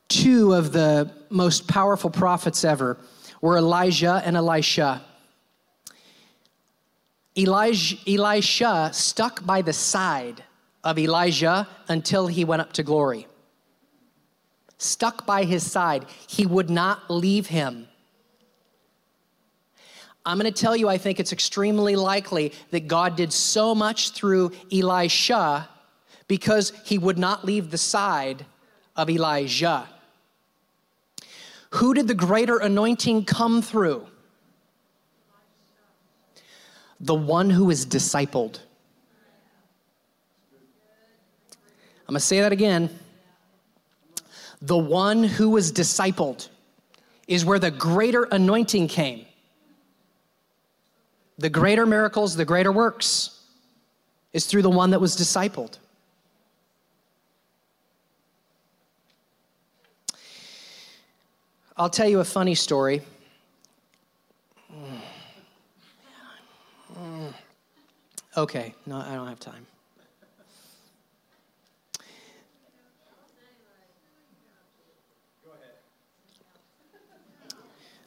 Two 0.08 0.54
of 0.54 0.72
the 0.72 1.12
most 1.30 1.68
powerful 1.68 2.10
prophets 2.10 2.64
ever 2.64 2.98
were 3.42 3.58
Elijah 3.58 4.22
and 4.24 4.38
Elisha. 4.38 5.04
Elijah, 7.38 7.98
Elisha 8.08 8.92
stuck 8.94 9.46
by 9.46 9.62
the 9.62 9.74
side 9.74 10.44
of 10.84 11.00
Elijah 11.00 11.68
until 11.88 12.28
he 12.28 12.46
went 12.46 12.62
up 12.62 12.74
to 12.74 12.84
glory. 12.84 13.28
Stuck 14.84 15.26
by 15.26 15.44
his 15.44 15.70
side. 15.70 16.06
He 16.28 16.46
would 16.46 16.70
not 16.70 17.10
leave 17.10 17.48
him. 17.48 17.88
I'm 20.26 20.40
going 20.40 20.52
to 20.52 20.62
tell 20.62 20.76
you, 20.76 20.88
I 20.88 20.98
think 20.98 21.20
it's 21.20 21.34
extremely 21.34 21.96
likely 21.96 22.54
that 22.72 22.88
God 22.88 23.16
did 23.16 23.34
so 23.34 23.76
much 23.76 24.12
through 24.12 24.52
Elisha 24.72 25.68
because 26.28 26.72
he 26.86 26.98
would 26.98 27.18
not 27.18 27.44
leave 27.44 27.72
the 27.72 27.78
side 27.78 28.46
of 28.96 29.10
Elijah. 29.10 29.88
Who 31.72 31.94
did 31.94 32.08
the 32.08 32.14
greater 32.14 32.58
anointing 32.58 33.26
come 33.26 33.62
through? 33.62 34.08
the 37.04 37.14
one 37.14 37.50
who 37.50 37.70
is 37.70 37.86
discipled. 37.86 38.60
I'm 42.08 42.14
going 42.14 42.16
to 42.16 42.20
say 42.22 42.40
that 42.40 42.54
again. 42.54 42.90
The 44.64 44.78
one 44.78 45.26
who 45.26 45.50
was 45.50 45.74
discipled 45.74 46.48
is 47.28 47.44
where 47.44 47.60
the 47.60 47.70
greater 47.70 48.24
anointing 48.24 48.88
came. 48.88 49.26
the 51.38 51.50
greater 51.50 51.86
miracles, 51.86 52.36
the 52.36 52.46
greater 52.46 52.72
works 52.72 53.42
is 54.32 54.46
through 54.46 54.62
the 54.62 54.70
one 54.70 54.92
that 54.92 55.02
was 55.02 55.16
discipled. 55.16 55.78
I'll 61.76 61.90
tell 61.90 62.08
you 62.08 62.20
a 62.20 62.24
funny 62.24 62.56
story. 62.56 63.02
Okay, 68.38 68.74
no, 68.86 68.98
I 68.98 69.16
don't 69.16 69.28
have 69.28 69.40
time. 69.40 69.66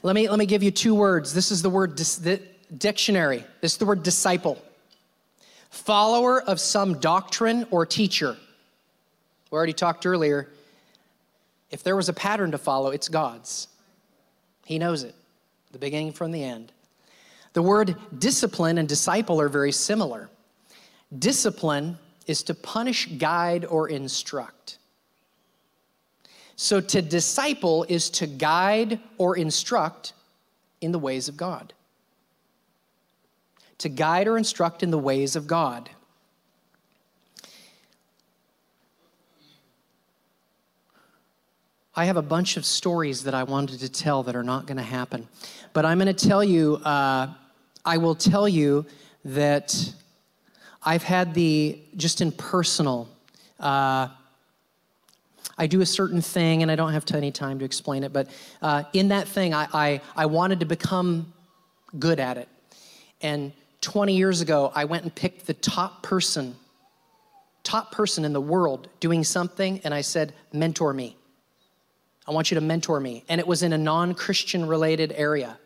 Let 0.07 0.15
me, 0.15 0.29
let 0.29 0.39
me 0.39 0.47
give 0.47 0.63
you 0.63 0.71
two 0.71 0.95
words. 0.95 1.35
This 1.35 1.51
is 1.51 1.63
the 1.63 1.69
word 1.69 1.97
dis, 1.97 2.15
the 2.15 2.41
dictionary. 2.79 3.45
This 3.61 3.73
is 3.73 3.79
the 3.79 3.87
word 3.87 4.05
disciple. 4.05 4.57
Follower 5.71 6.41
of 6.43 6.61
some 6.61 7.01
doctrine 7.01 7.67
or 7.73 7.85
teacher. 7.85 8.37
We 9.51 9.57
already 9.57 9.73
talked 9.73 10.07
earlier. 10.07 10.49
If 11.73 11.83
there 11.83 11.97
was 11.97 12.09
a 12.09 12.13
pattern 12.13 12.53
to 12.53 12.59
follow, 12.59 12.93
it's 12.93 13.09
God's. 13.09 13.67
He 14.65 14.79
knows 14.79 15.03
it, 15.03 15.17
the 15.73 15.79
beginning 15.81 16.13
from 16.13 16.31
the 16.31 16.45
end. 16.45 16.71
The 17.55 17.63
word 17.63 17.97
discipline 18.17 18.79
and 18.79 18.89
disciple 18.89 19.41
are 19.41 19.49
very 19.49 19.73
similar. 19.73 20.31
Discipline 21.19 21.99
is 22.29 22.45
to 22.45 22.55
punish, 22.55 23.07
guide, 23.19 23.65
or 23.65 23.89
instruct. 23.89 24.79
So 26.57 26.81
to 26.81 27.03
disciple 27.03 27.85
is 27.89 28.09
to 28.11 28.27
guide 28.27 28.99
or 29.19 29.37
instruct 29.37 30.15
in 30.81 30.91
the 30.91 30.99
ways 30.99 31.29
of 31.29 31.37
God. 31.37 31.75
To 33.79 33.91
guide 33.91 34.27
or 34.27 34.39
instruct 34.39 34.83
in 34.83 34.91
the 34.91 34.99
ways 34.99 35.37
of 35.37 35.47
God. 35.47 35.91
I 41.95 42.05
have 42.07 42.17
a 42.17 42.23
bunch 42.23 42.57
of 42.57 42.67
stories 42.67 43.25
that 43.25 43.35
I 43.35 43.43
wanted 43.43 43.81
to 43.81 43.89
tell 43.89 44.23
that 44.25 44.37
are 44.37 44.43
not 44.43 44.67
going 44.67 44.77
to 44.77 44.83
happen. 44.83 45.29
But 45.73 45.87
I'm 45.87 45.99
going 45.99 46.15
to 46.15 46.29
tell 46.29 46.45
you, 46.45 46.77
uh, 46.77 47.33
I 47.85 47.97
will 47.99 48.15
tell 48.15 48.49
you 48.49 48.85
that 49.25 49.95
I've 50.83 51.03
had 51.03 51.33
the, 51.33 51.81
just 51.97 52.21
in 52.21 52.33
personal, 52.33 53.09
uh, 53.61 54.09
I 55.59 55.67
do 55.67 55.81
a 55.81 55.87
certain 55.87 56.21
thing, 56.21 56.63
and 56.63 56.71
I 56.71 56.77
don't 56.77 56.93
have 56.93 57.05
any 57.15 57.33
time 57.33 57.59
to 57.61 57.65
explain 57.65 58.05
it, 58.05 58.13
but 58.13 58.29
uh, 58.61 58.85
in 58.93 59.09
that 59.09 59.27
thing, 59.27 59.55
I, 59.55 59.67
I, 59.73 60.01
I 60.15 60.27
wanted 60.27 60.61
to 60.61 60.67
become 60.67 61.33
good 61.99 62.21
at 62.21 62.37
it. 62.37 62.49
And 63.23 63.53
20 63.81 64.17
years 64.17 64.41
ago, 64.41 64.71
I 64.75 64.85
went 64.85 65.05
and 65.05 65.15
picked 65.15 65.47
the 65.47 65.55
top 65.55 66.03
person, 66.03 66.57
top 67.63 67.91
person 67.91 68.25
in 68.25 68.33
the 68.33 68.41
world 68.41 68.89
doing 69.01 69.25
something, 69.25 69.81
and 69.85 69.95
I 69.95 70.03
said, 70.03 70.35
mentor 70.53 70.93
me. 70.93 71.17
I 72.29 72.33
want 72.33 72.51
you 72.51 72.57
to 72.57 72.61
mentor 72.61 73.01
me. 73.01 73.25
And 73.29 73.41
it 73.41 73.47
was 73.47 73.63
in 73.63 73.73
a 73.73 73.79
non 73.79 74.15
Christian 74.15 74.67
related 74.67 75.13
area. 75.17 75.59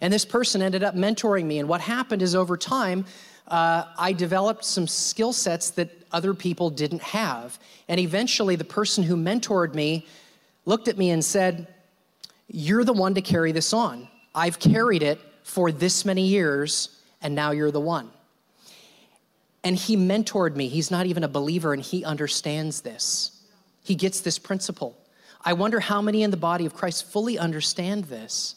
And 0.00 0.12
this 0.12 0.24
person 0.24 0.62
ended 0.62 0.82
up 0.82 0.94
mentoring 0.94 1.44
me. 1.44 1.58
And 1.58 1.68
what 1.68 1.80
happened 1.80 2.22
is 2.22 2.34
over 2.34 2.56
time, 2.56 3.04
uh, 3.48 3.84
I 3.98 4.12
developed 4.12 4.64
some 4.64 4.86
skill 4.86 5.32
sets 5.32 5.70
that 5.70 5.90
other 6.12 6.34
people 6.34 6.70
didn't 6.70 7.02
have. 7.02 7.58
And 7.88 7.98
eventually, 7.98 8.56
the 8.56 8.64
person 8.64 9.02
who 9.02 9.16
mentored 9.16 9.74
me 9.74 10.06
looked 10.66 10.88
at 10.88 10.98
me 10.98 11.10
and 11.10 11.24
said, 11.24 11.66
You're 12.48 12.84
the 12.84 12.92
one 12.92 13.14
to 13.14 13.22
carry 13.22 13.52
this 13.52 13.72
on. 13.72 14.08
I've 14.34 14.58
carried 14.58 15.02
it 15.02 15.18
for 15.42 15.72
this 15.72 16.04
many 16.04 16.26
years, 16.26 17.00
and 17.22 17.34
now 17.34 17.52
you're 17.52 17.70
the 17.70 17.80
one. 17.80 18.10
And 19.64 19.74
he 19.74 19.96
mentored 19.96 20.54
me. 20.54 20.68
He's 20.68 20.90
not 20.90 21.06
even 21.06 21.24
a 21.24 21.28
believer, 21.28 21.72
and 21.72 21.82
he 21.82 22.04
understands 22.04 22.82
this. 22.82 23.42
He 23.82 23.94
gets 23.94 24.20
this 24.20 24.38
principle. 24.38 24.96
I 25.42 25.54
wonder 25.54 25.80
how 25.80 26.02
many 26.02 26.22
in 26.22 26.30
the 26.30 26.36
body 26.36 26.66
of 26.66 26.74
Christ 26.74 27.10
fully 27.10 27.38
understand 27.38 28.04
this 28.04 28.56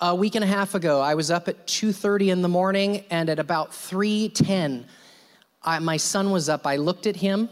a 0.00 0.14
week 0.14 0.34
and 0.34 0.44
a 0.44 0.46
half 0.46 0.74
ago 0.74 1.00
i 1.00 1.14
was 1.14 1.30
up 1.30 1.48
at 1.48 1.66
2.30 1.66 2.32
in 2.32 2.42
the 2.42 2.48
morning 2.48 3.04
and 3.10 3.28
at 3.28 3.38
about 3.38 3.70
3.10 3.70 4.84
I, 5.66 5.80
my 5.80 5.96
son 5.96 6.30
was 6.30 6.48
up. 6.48 6.64
I 6.64 6.76
looked 6.76 7.06
at 7.06 7.16
him. 7.16 7.48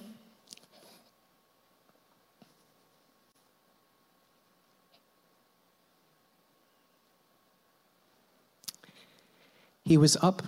He 9.85 9.99
was 9.99 10.17
up 10.23 10.43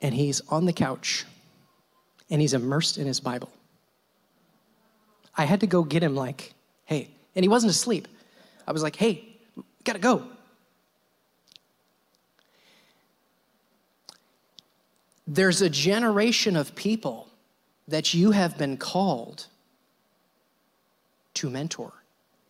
and 0.00 0.14
he's 0.14 0.40
on 0.48 0.64
the 0.64 0.72
couch 0.72 1.26
and 2.30 2.40
he's 2.40 2.54
immersed 2.54 2.96
in 2.96 3.06
his 3.06 3.20
bible. 3.20 3.50
I 5.36 5.44
had 5.44 5.60
to 5.60 5.66
go 5.66 5.82
get 5.82 6.02
him 6.02 6.14
like 6.14 6.54
hey 6.86 7.10
and 7.34 7.44
he 7.44 7.48
wasn't 7.48 7.70
asleep. 7.70 8.08
I 8.66 8.72
was 8.72 8.82
like 8.82 8.96
hey 8.96 9.35
Gotta 9.86 10.00
go. 10.00 10.24
There's 15.28 15.62
a 15.62 15.70
generation 15.70 16.56
of 16.56 16.74
people 16.74 17.28
that 17.86 18.12
you 18.12 18.32
have 18.32 18.58
been 18.58 18.78
called 18.78 19.46
to 21.34 21.48
mentor, 21.48 21.92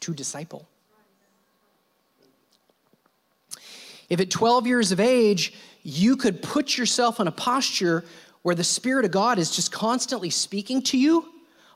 to 0.00 0.14
disciple. 0.14 0.66
If 4.08 4.18
at 4.18 4.30
12 4.30 4.66
years 4.66 4.90
of 4.90 4.98
age, 4.98 5.52
you 5.82 6.16
could 6.16 6.40
put 6.40 6.78
yourself 6.78 7.20
in 7.20 7.26
a 7.26 7.32
posture 7.32 8.02
where 8.40 8.54
the 8.54 8.64
Spirit 8.64 9.04
of 9.04 9.10
God 9.10 9.38
is 9.38 9.50
just 9.50 9.70
constantly 9.70 10.30
speaking 10.30 10.80
to 10.84 10.96
you, 10.96 11.28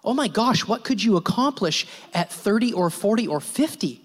oh 0.04 0.14
my 0.14 0.28
gosh, 0.28 0.66
what 0.66 0.84
could 0.84 1.02
you 1.02 1.18
accomplish 1.18 1.86
at 2.14 2.32
30 2.32 2.72
or 2.72 2.88
40 2.88 3.28
or 3.28 3.40
50? 3.40 4.00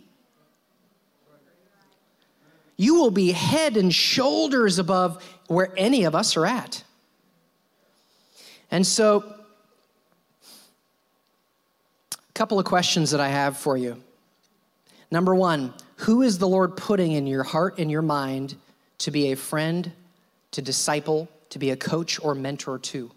You 2.77 2.95
will 2.95 3.11
be 3.11 3.31
head 3.31 3.77
and 3.77 3.93
shoulders 3.93 4.79
above 4.79 5.23
where 5.47 5.71
any 5.77 6.03
of 6.03 6.15
us 6.15 6.35
are 6.35 6.45
at. 6.45 6.83
And 8.71 8.85
so, 8.85 9.23
a 12.13 12.33
couple 12.33 12.59
of 12.59 12.65
questions 12.65 13.11
that 13.11 13.21
I 13.21 13.29
have 13.29 13.57
for 13.57 13.77
you. 13.77 14.01
Number 15.11 15.33
one, 15.33 15.73
who 15.97 16.21
is 16.21 16.37
the 16.37 16.47
Lord 16.47 16.75
putting 16.75 17.13
in 17.13 17.27
your 17.27 17.43
heart 17.43 17.75
and 17.77 17.89
your 17.89 18.01
mind 18.01 18.55
to 18.99 19.11
be 19.11 19.31
a 19.31 19.37
friend, 19.37 19.91
to 20.51 20.61
disciple, 20.61 21.29
to 21.51 21.59
be 21.59 21.69
a 21.71 21.77
coach 21.77 22.19
or 22.21 22.35
mentor 22.35 22.79
to? 22.79 23.11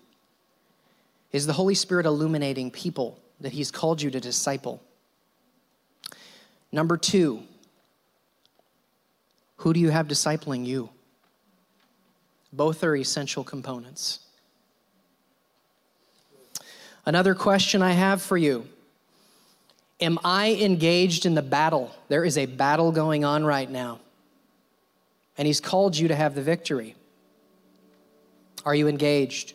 Is 1.33 1.47
the 1.47 1.53
Holy 1.53 1.75
Spirit 1.75 2.07
illuminating 2.07 2.71
people 2.71 3.19
that 3.41 3.53
He's 3.53 3.71
called 3.71 4.01
you 4.01 4.11
to 4.11 4.21
disciple? 4.21 4.83
Number 6.71 6.97
two, 6.97 7.43
who 9.59 9.73
do 9.73 9.81
you 9.81 9.91
have 9.91 10.09
discipling 10.09 10.65
you? 10.67 10.89
Both 12.53 12.83
are 12.83 12.97
essential 12.97 13.45
components. 13.45 14.21
Another 17.05 17.35
question 17.35 17.83
I 17.83 17.93
have 17.93 18.23
for 18.23 18.37
you 18.37 18.67
Am 20.01 20.19
I 20.25 20.55
engaged 20.55 21.27
in 21.27 21.35
the 21.35 21.43
battle? 21.43 21.95
There 22.09 22.25
is 22.25 22.39
a 22.39 22.47
battle 22.47 22.93
going 22.93 23.25
on 23.25 23.45
right 23.45 23.69
now. 23.69 24.01
And 25.37 25.47
He's 25.47 25.61
called 25.61 25.97
you 25.97 26.09
to 26.09 26.15
have 26.15 26.35
the 26.35 26.43
victory. 26.43 26.95
Are 28.65 28.75
you 28.75 28.89
engaged? 28.89 29.55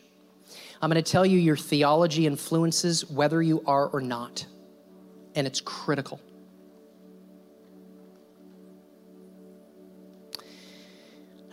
I'm 0.81 0.89
going 0.89 1.01
to 1.01 1.11
tell 1.11 1.25
you 1.25 1.39
your 1.39 1.55
theology 1.55 2.27
influences 2.27 3.09
whether 3.09 3.41
you 3.41 3.63
are 3.65 3.87
or 3.87 4.01
not. 4.01 4.45
And 5.35 5.47
it's 5.47 5.61
critical. 5.61 6.19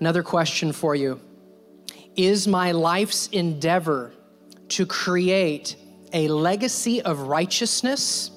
Another 0.00 0.22
question 0.22 0.72
for 0.72 0.94
you 0.94 1.20
Is 2.16 2.48
my 2.48 2.72
life's 2.72 3.28
endeavor 3.28 4.12
to 4.70 4.86
create 4.86 5.76
a 6.12 6.28
legacy 6.28 7.02
of 7.02 7.20
righteousness 7.20 8.30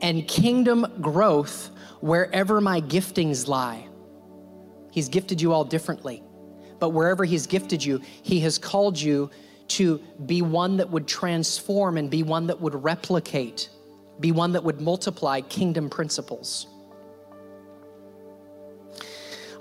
and 0.00 0.26
kingdom 0.26 0.86
growth 1.00 1.70
wherever 2.00 2.60
my 2.60 2.80
giftings 2.80 3.46
lie? 3.46 3.86
He's 4.90 5.08
gifted 5.08 5.40
you 5.40 5.52
all 5.52 5.64
differently, 5.64 6.22
but 6.80 6.90
wherever 6.90 7.24
He's 7.24 7.46
gifted 7.46 7.84
you, 7.84 8.00
He 8.22 8.40
has 8.40 8.58
called 8.58 8.98
you 8.98 9.30
to 9.68 9.98
be 10.26 10.42
one 10.42 10.78
that 10.78 10.90
would 10.90 11.06
transform 11.06 11.98
and 11.98 12.10
be 12.10 12.22
one 12.22 12.46
that 12.46 12.60
would 12.60 12.82
replicate, 12.82 13.68
be 14.20 14.32
one 14.32 14.52
that 14.52 14.64
would 14.64 14.80
multiply 14.80 15.40
kingdom 15.42 15.88
principles. 15.88 16.66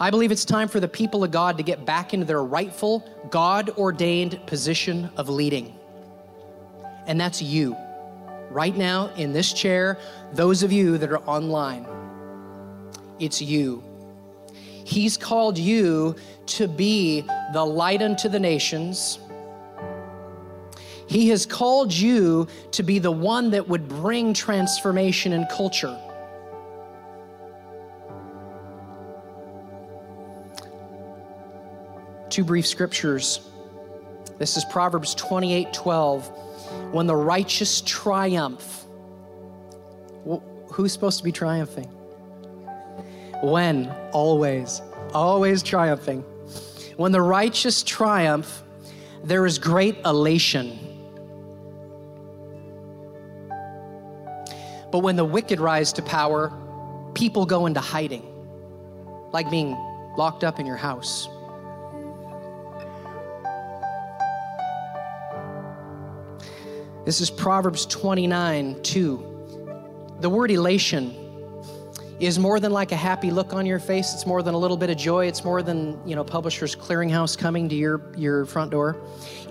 I 0.02 0.10
believe 0.10 0.32
it's 0.32 0.45
time 0.45 0.68
for 0.68 0.80
the 0.80 0.88
people 0.88 1.24
of 1.24 1.30
God 1.30 1.58
to 1.58 1.64
get 1.64 1.86
back 1.86 2.16
into 2.16 2.26
their 2.26 2.43
rightful, 2.43 3.08
God 3.30 3.70
ordained 3.78 4.41
position 4.47 5.12
of 5.16 5.30
leading. 5.30 5.78
And 7.06 7.22
that's 7.22 7.39
you. 7.39 7.78
Right 8.49 8.76
now, 8.76 9.14
in 9.14 9.32
this 9.32 9.54
chair, 9.54 9.99
those 10.34 10.64
of 10.64 10.72
you 10.72 10.97
that 10.97 11.12
are 11.12 11.20
online, 11.20 11.86
it's 13.20 13.43
you. 13.43 13.84
He's 14.84 15.18
called 15.18 15.60
you 15.60 16.16
to 16.47 16.68
be 16.68 17.22
the 17.54 17.64
light 17.64 18.02
unto 18.02 18.28
the 18.28 18.39
nations. 18.39 19.20
He 21.06 21.30
has 21.30 21.45
called 21.45 21.93
you 21.93 22.47
to 22.72 22.82
be 22.82 22.97
the 22.97 23.12
one 23.12 23.52
that 23.52 23.70
would 23.70 23.88
bring 23.88 24.34
transformation 24.34 25.32
in 25.32 25.45
culture. 25.45 25.95
Two 32.32 32.45
brief 32.45 32.65
scriptures. 32.65 33.41
This 34.38 34.55
is 34.55 34.63
Proverbs 34.63 35.13
28 35.15 35.73
12. 35.73 36.27
When 36.93 37.05
the 37.05 37.15
righteous 37.15 37.82
triumph, 37.82 38.86
who's 40.71 40.93
supposed 40.93 41.17
to 41.17 41.25
be 41.25 41.34
triumphing? 41.34 41.88
When? 43.43 43.93
Always. 44.13 44.82
Always 45.13 45.61
triumphing. 45.61 46.21
When 46.95 47.11
the 47.11 47.21
righteous 47.21 47.84
triumph, 47.84 48.63
there 49.25 49.45
is 49.45 49.59
great 49.59 49.97
elation. 50.05 50.79
But 54.89 54.99
when 54.99 55.17
the 55.17 55.25
wicked 55.25 55.59
rise 55.59 55.91
to 55.93 56.01
power, 56.01 56.53
people 57.13 57.45
go 57.45 57.65
into 57.65 57.82
hiding, 57.82 58.23
like 59.34 59.51
being 59.51 59.71
locked 60.17 60.45
up 60.45 60.61
in 60.61 60.65
your 60.65 60.77
house. 60.77 61.27
This 67.04 67.20
is 67.20 67.32
Proverbs 67.32 67.88
29 67.88 68.84
2. 68.84 70.18
The 70.20 70.30
word 70.30 70.52
elation 70.52 71.16
is 72.20 72.38
more 72.38 72.60
than 72.60 72.72
like 72.72 72.91
a 72.91 72.95
happy 72.95 73.32
look 73.32 73.54
on 73.54 73.66
your 73.66 73.80
face. 73.80 74.14
It's 74.14 74.28
more 74.28 74.43
than 74.43 74.54
a 74.54 74.58
little 74.58 74.78
bit 74.78 74.91
of 74.91 74.97
joy. 74.97 75.26
It's 75.26 75.43
more 75.43 75.64
than, 75.64 75.99
you 76.08 76.16
know, 76.16 76.24
Publishers 76.24 76.76
Clearinghouse 76.76 77.36
coming 77.36 77.68
to 77.70 77.76
your, 77.76 78.14
your 78.16 78.45
front 78.45 78.70
door. 78.70 79.02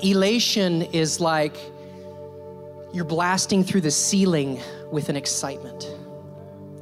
Elation 0.01 0.83
is 0.83 1.19
like 1.19 1.57
you're 2.93 3.05
blasting 3.05 3.65
through 3.65 3.81
the 3.81 3.91
ceiling 3.91 4.61
with 4.93 5.09
an 5.09 5.17
excitement. 5.17 5.91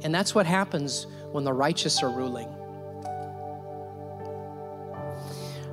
And 0.03 0.13
that's 0.13 0.35
what 0.35 0.45
happens 0.45 1.07
when 1.31 1.45
the 1.45 1.53
righteous 1.53 2.03
are 2.03 2.11
ruling. 2.11 2.47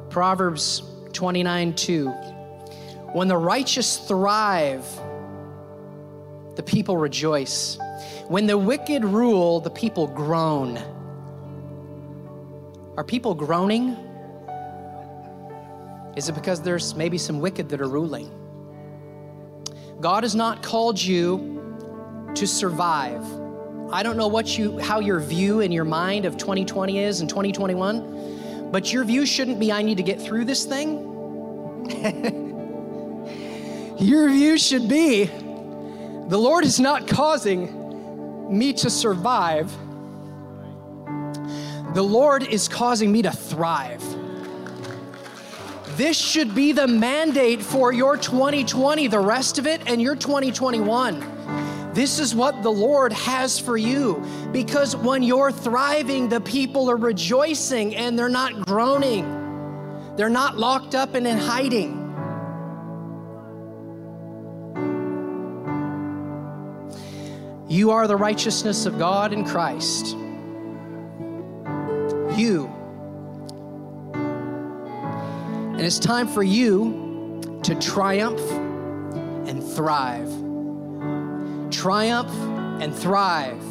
Proverbs 0.09 0.83
29 1.13 1.75
2. 1.75 2.36
When 3.17 3.29
the 3.29 3.39
righteous 3.39 3.97
thrive, 3.97 4.85
the 6.55 6.62
people 6.62 6.99
rejoice. 6.99 7.79
When 8.29 8.47
the 8.47 8.59
wicked 8.59 9.07
rule, 9.07 9.61
the 9.61 9.71
people 9.71 10.07
groan. 10.07 10.77
Are 12.99 13.05
people 13.05 13.35
groaning? 13.35 13.97
Is 16.14 16.29
it 16.29 16.35
because 16.35 16.61
there's 16.61 16.95
maybe 16.95 17.17
some 17.17 17.41
wicked 17.41 17.71
that 17.71 17.81
are 17.81 17.89
ruling? 17.89 18.31
God 19.99 20.23
has 20.23 20.35
not 20.35 20.62
called 20.62 21.01
you 21.01 22.29
to 22.35 22.47
survive. 22.47 23.25
I 23.91 24.03
don't 24.03 24.19
know 24.19 24.29
what 24.29 24.59
you 24.59 24.79
how 24.79 25.01
your 25.01 25.21
view 25.21 25.61
in 25.61 25.73
your 25.73 25.87
mind 25.87 26.27
of 26.27 26.37
2020 26.37 26.99
is 26.99 27.23
and 27.23 27.31
2021, 27.31 28.69
but 28.71 28.93
your 28.93 29.05
view 29.05 29.25
shouldn't 29.25 29.59
be 29.59 29.73
I 29.73 29.81
need 29.81 29.97
to 29.97 30.03
get 30.03 30.21
through 30.21 30.45
this 30.45 30.67
thing. 30.67 32.43
your 33.99 34.29
view 34.29 34.59
should 34.59 34.89
be 34.89 35.25
the 35.25 36.39
Lord 36.39 36.65
is 36.65 36.81
not 36.81 37.07
causing 37.07 38.57
me 38.57 38.73
to 38.75 38.91
survive, 38.91 39.71
the 41.95 42.03
Lord 42.03 42.43
is 42.43 42.69
causing 42.69 43.13
me 43.13 43.23
to 43.23 43.31
thrive. 43.31 44.03
This 45.97 46.19
should 46.19 46.55
be 46.55 46.73
the 46.73 46.87
mandate 46.87 47.63
for 47.63 47.93
your 47.93 48.19
2020, 48.19 49.07
the 49.07 49.19
rest 49.19 49.59
of 49.59 49.67
it, 49.67 49.81
and 49.87 50.03
your 50.03 50.15
2021. 50.15 51.93
This 51.95 52.19
is 52.19 52.35
what 52.35 52.63
the 52.63 52.71
Lord 52.71 53.15
has 53.15 53.59
for 53.59 53.79
you. 53.79 54.23
Because 54.53 54.95
when 54.95 55.23
you're 55.23 55.51
thriving, 55.51 56.29
the 56.29 56.43
people 56.43 56.91
are 56.91 56.97
rejoicing 56.97 57.97
and 57.97 58.19
they're 58.19 58.29
not 58.29 58.67
groaning, 58.67 59.25
they're 60.17 60.29
not 60.29 60.59
locked 60.59 60.95
up 60.95 61.15
and 61.15 61.27
in 61.27 61.39
hiding. 61.39 62.06
You 67.77 67.91
are 67.91 68.09
the 68.09 68.16
righteousness 68.16 68.87
of 68.87 68.99
God 68.99 69.35
in 69.35 69.45
Christ. 69.45 70.16
You. 72.35 72.70
And 75.74 75.83
it's 75.83 75.99
time 75.99 76.27
for 76.27 76.43
you 76.43 77.61
to 77.64 77.74
triumph 77.74 78.41
and 79.47 79.62
thrive. 79.62 80.31
Triumph 81.70 82.33
and 82.81 82.97
thrive. 82.97 83.62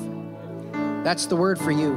That's 1.03 1.26
the 1.26 1.36
word 1.36 1.58
for 1.58 1.72
you. 1.72 1.93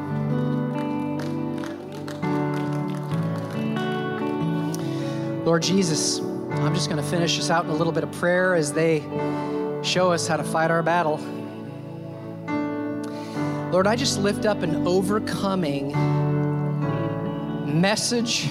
Lord 5.45 5.63
Jesus, 5.63 6.21
I'm 6.21 6.75
just 6.75 6.89
going 6.89 7.03
to 7.03 7.11
finish 7.11 7.37
this 7.37 7.51
out 7.51 7.67
in 7.67 7.71
a 7.71 7.77
little 7.77 7.93
bit 7.93 8.03
of 8.03 8.13
prayer 8.13 8.55
as 8.55 8.73
they 8.73 9.01
show 9.83 10.11
us 10.11 10.27
how 10.27 10.39
to 10.39 10.45
fight 10.45 10.71
our 10.71 10.83
battle. 10.83 11.21
Lord, 13.71 13.87
I 13.87 13.97
just 13.97 14.19
lift 14.19 14.47
up 14.47 14.63
an 14.63 14.89
overcoming 14.89 15.93
message 17.81 18.47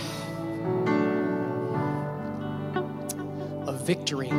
of 3.65 3.82
victory, 3.82 4.30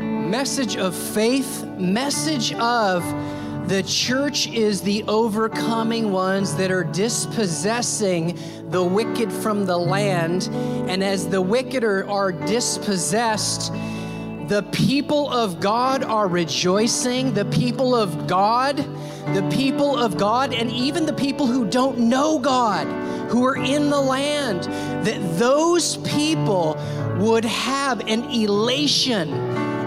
message 0.00 0.76
of 0.76 0.94
faith, 0.94 1.64
message 1.76 2.54
of 2.54 3.02
the 3.68 3.82
church 3.82 4.46
is 4.46 4.80
the 4.80 5.02
overcoming 5.08 6.12
ones 6.12 6.54
that 6.54 6.70
are 6.70 6.84
dispossessing 6.84 8.38
the 8.70 8.84
wicked 8.84 9.32
from 9.32 9.66
the 9.66 9.76
land. 9.76 10.48
And 10.88 11.02
as 11.02 11.28
the 11.28 11.42
wicked 11.42 11.82
are, 11.82 12.08
are 12.08 12.30
dispossessed, 12.30 13.72
the 14.46 14.66
people 14.70 15.28
of 15.30 15.58
God 15.58 16.04
are 16.04 16.28
rejoicing. 16.28 17.34
The 17.34 17.44
people 17.46 17.94
of 17.94 18.28
God 18.28 18.78
the 19.34 19.48
people 19.54 19.96
of 19.96 20.16
God 20.16 20.54
and 20.54 20.70
even 20.70 21.06
the 21.06 21.12
people 21.12 21.46
who 21.46 21.68
don't 21.68 21.98
know 21.98 22.38
God, 22.38 22.86
who 23.30 23.44
are 23.44 23.56
in 23.56 23.90
the 23.90 24.00
land, 24.00 24.64
that 25.04 25.38
those 25.38 25.98
people 25.98 26.76
would 27.18 27.44
have 27.44 28.00
an 28.08 28.24
elation, 28.30 29.32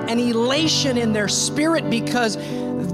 an 0.09 0.19
elation 0.19 0.97
in 0.97 1.13
their 1.13 1.27
spirit 1.27 1.89
because 1.89 2.37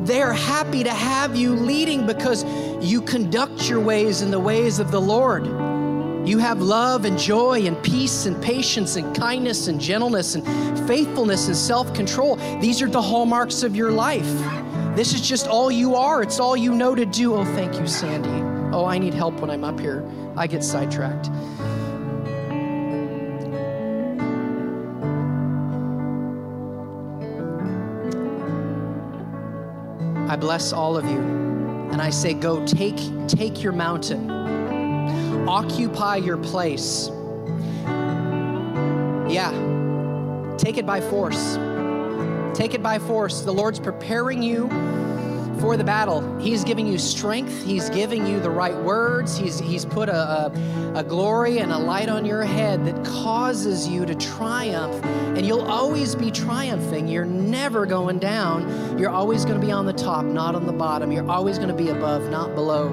they're 0.06 0.34
happy 0.34 0.84
to 0.84 0.94
have 0.94 1.36
you 1.36 1.54
leading 1.54 2.06
because 2.06 2.46
you 2.82 3.02
conduct 3.02 3.70
your 3.70 3.82
ways 3.82 4.22
in 4.22 4.32
the 4.32 4.40
ways 4.40 4.80
of 4.80 4.92
the 4.92 5.02
Lord. 5.02 5.46
You 6.28 6.40
have 6.40 6.62
love 6.62 7.06
and 7.06 7.18
joy 7.18 7.66
and 7.68 7.82
peace 7.84 8.26
and 8.26 8.42
patience 8.42 8.98
and 8.98 9.16
kindness 9.16 9.68
and 9.68 9.80
gentleness 9.80 10.36
and 10.36 10.46
faithfulness 10.88 11.48
and 11.48 11.56
self 11.56 11.94
control. 11.94 12.36
These 12.60 12.82
are 12.82 12.90
the 12.90 13.02
hallmarks 13.02 13.64
of 13.64 13.76
your 13.76 13.92
life. 13.92 14.28
This 14.98 15.14
is 15.14 15.22
just 15.22 15.48
all 15.48 15.70
you 15.70 15.94
are. 15.94 16.24
It's 16.24 16.40
all 16.40 16.58
you 16.58 16.74
know 16.74 16.96
to 16.96 17.06
do. 17.06 17.36
Oh, 17.36 17.46
thank 17.46 17.80
you, 17.80 17.86
Sandy. 17.86 18.30
Oh, 18.76 18.84
I 18.84 18.98
need 18.98 19.14
help 19.14 19.40
when 19.42 19.52
I'm 19.52 19.64
up 19.64 19.80
here. 19.80 20.04
I 20.36 20.48
get 20.48 20.64
sidetracked. 20.64 21.30
I 30.28 30.36
bless 30.36 30.74
all 30.74 30.98
of 30.98 31.06
you 31.06 31.20
and 31.92 32.02
I 32.02 32.10
say 32.10 32.34
go 32.34 32.66
take 32.66 32.98
take 33.28 33.62
your 33.62 33.74
mountain. 33.74 34.32
Occupy 35.48 36.16
your 36.16 36.38
place. 36.38 37.12
Yeah. 39.30 39.52
Take 40.58 40.80
it 40.80 40.88
by 40.88 41.02
force. 41.02 41.67
Take 42.58 42.74
it 42.74 42.82
by 42.82 42.98
force. 42.98 43.42
The 43.42 43.54
Lord's 43.54 43.80
preparing 43.80 44.42
you 44.42 44.68
for 45.60 45.78
the 45.78 45.84
battle. 45.84 46.40
He's 46.40 46.64
giving 46.64 46.88
you 46.88 46.98
strength. 46.98 47.64
He's 47.64 47.88
giving 47.92 48.26
you 48.26 48.40
the 48.40 48.50
right 48.50 48.76
words. 48.76 49.38
He's, 49.38 49.60
he's 49.60 49.86
put 49.86 50.10
a, 50.10 50.16
a, 50.16 50.94
a, 50.96 51.04
glory 51.04 51.60
and 51.60 51.72
a 51.72 51.78
light 51.78 52.10
on 52.10 52.26
your 52.26 52.44
head 52.44 52.84
that 52.88 53.06
causes 53.06 53.88
you 53.88 54.08
to 54.08 54.16
triumph. 54.16 55.06
And 55.06 55.46
you'll 55.46 55.70
always 55.70 56.16
be 56.16 56.32
triumphing. 56.32 57.08
You're 57.08 57.26
never 57.26 57.86
going 57.86 58.18
down. 58.18 58.98
You're 58.98 59.12
always 59.12 59.46
going 59.46 59.62
to 59.62 59.64
be 59.64 59.72
on 59.72 59.86
the 59.86 59.94
top, 59.94 60.26
not 60.26 60.56
on 60.56 60.66
the 60.66 60.74
bottom. 60.74 61.12
You're 61.12 61.30
always 61.30 61.60
going 61.60 61.70
to 61.70 61.76
be 61.76 61.90
above, 61.90 62.28
not 62.32 62.56
below. 62.56 62.92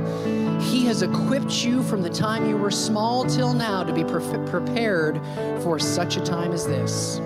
He 0.61 0.85
has 0.85 1.01
equipped 1.01 1.65
you 1.65 1.83
from 1.83 2.03
the 2.03 2.11
time 2.11 2.47
you 2.51 2.59
were 2.59 2.71
small 2.71 3.25
till 3.25 3.55
now 3.55 3.83
to 3.83 3.95
be 3.95 4.05
pre- 4.05 4.21
prepared 4.47 5.19
for 5.63 5.79
such 5.79 6.19
a 6.19 6.21
time 6.21 6.53
as 6.53 6.67
this 6.67 7.19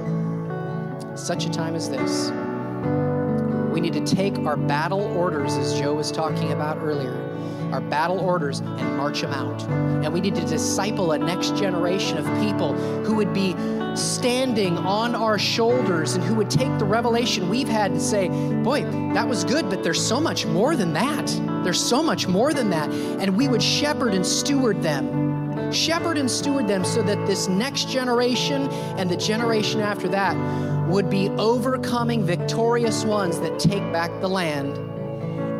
such 1.18 1.44
a 1.44 1.50
time 1.50 1.74
as 1.74 1.88
this. 1.90 2.30
We 3.72 3.80
need 3.80 3.92
to 3.92 4.04
take 4.04 4.38
our 4.40 4.56
battle 4.56 5.02
orders, 5.16 5.54
as 5.54 5.78
Joe 5.78 5.94
was 5.94 6.10
talking 6.10 6.52
about 6.52 6.78
earlier, 6.78 7.14
our 7.72 7.80
battle 7.80 8.18
orders 8.18 8.60
and 8.60 8.96
march 8.96 9.20
them 9.20 9.32
out. 9.32 9.62
And 10.04 10.12
we 10.12 10.20
need 10.20 10.34
to 10.36 10.44
disciple 10.44 11.12
a 11.12 11.18
next 11.18 11.56
generation 11.56 12.18
of 12.18 12.24
people 12.40 12.74
who 13.04 13.14
would 13.14 13.32
be 13.32 13.54
standing 13.94 14.78
on 14.78 15.14
our 15.14 15.38
shoulders 15.38 16.14
and 16.14 16.24
who 16.24 16.34
would 16.36 16.50
take 16.50 16.76
the 16.78 16.84
revelation 16.84 17.48
we've 17.48 17.68
had 17.68 17.90
and 17.90 18.00
say, 18.00 18.28
Boy, 18.62 18.82
that 19.12 19.26
was 19.26 19.44
good, 19.44 19.68
but 19.68 19.82
there's 19.82 20.04
so 20.04 20.20
much 20.20 20.46
more 20.46 20.76
than 20.76 20.92
that. 20.94 21.26
There's 21.64 21.82
so 21.82 22.02
much 22.02 22.26
more 22.26 22.54
than 22.54 22.70
that. 22.70 22.90
And 22.90 23.36
we 23.36 23.48
would 23.48 23.62
shepherd 23.62 24.14
and 24.14 24.24
steward 24.24 24.82
them. 24.82 25.27
Shepherd 25.72 26.16
and 26.16 26.30
steward 26.30 26.66
them 26.66 26.84
so 26.84 27.02
that 27.02 27.26
this 27.26 27.48
next 27.48 27.88
generation 27.88 28.68
and 28.98 29.10
the 29.10 29.16
generation 29.16 29.80
after 29.80 30.08
that 30.08 30.36
would 30.88 31.10
be 31.10 31.28
overcoming 31.30 32.24
victorious 32.24 33.04
ones 33.04 33.38
that 33.40 33.58
take 33.58 33.92
back 33.92 34.10
the 34.20 34.28
land 34.28 34.76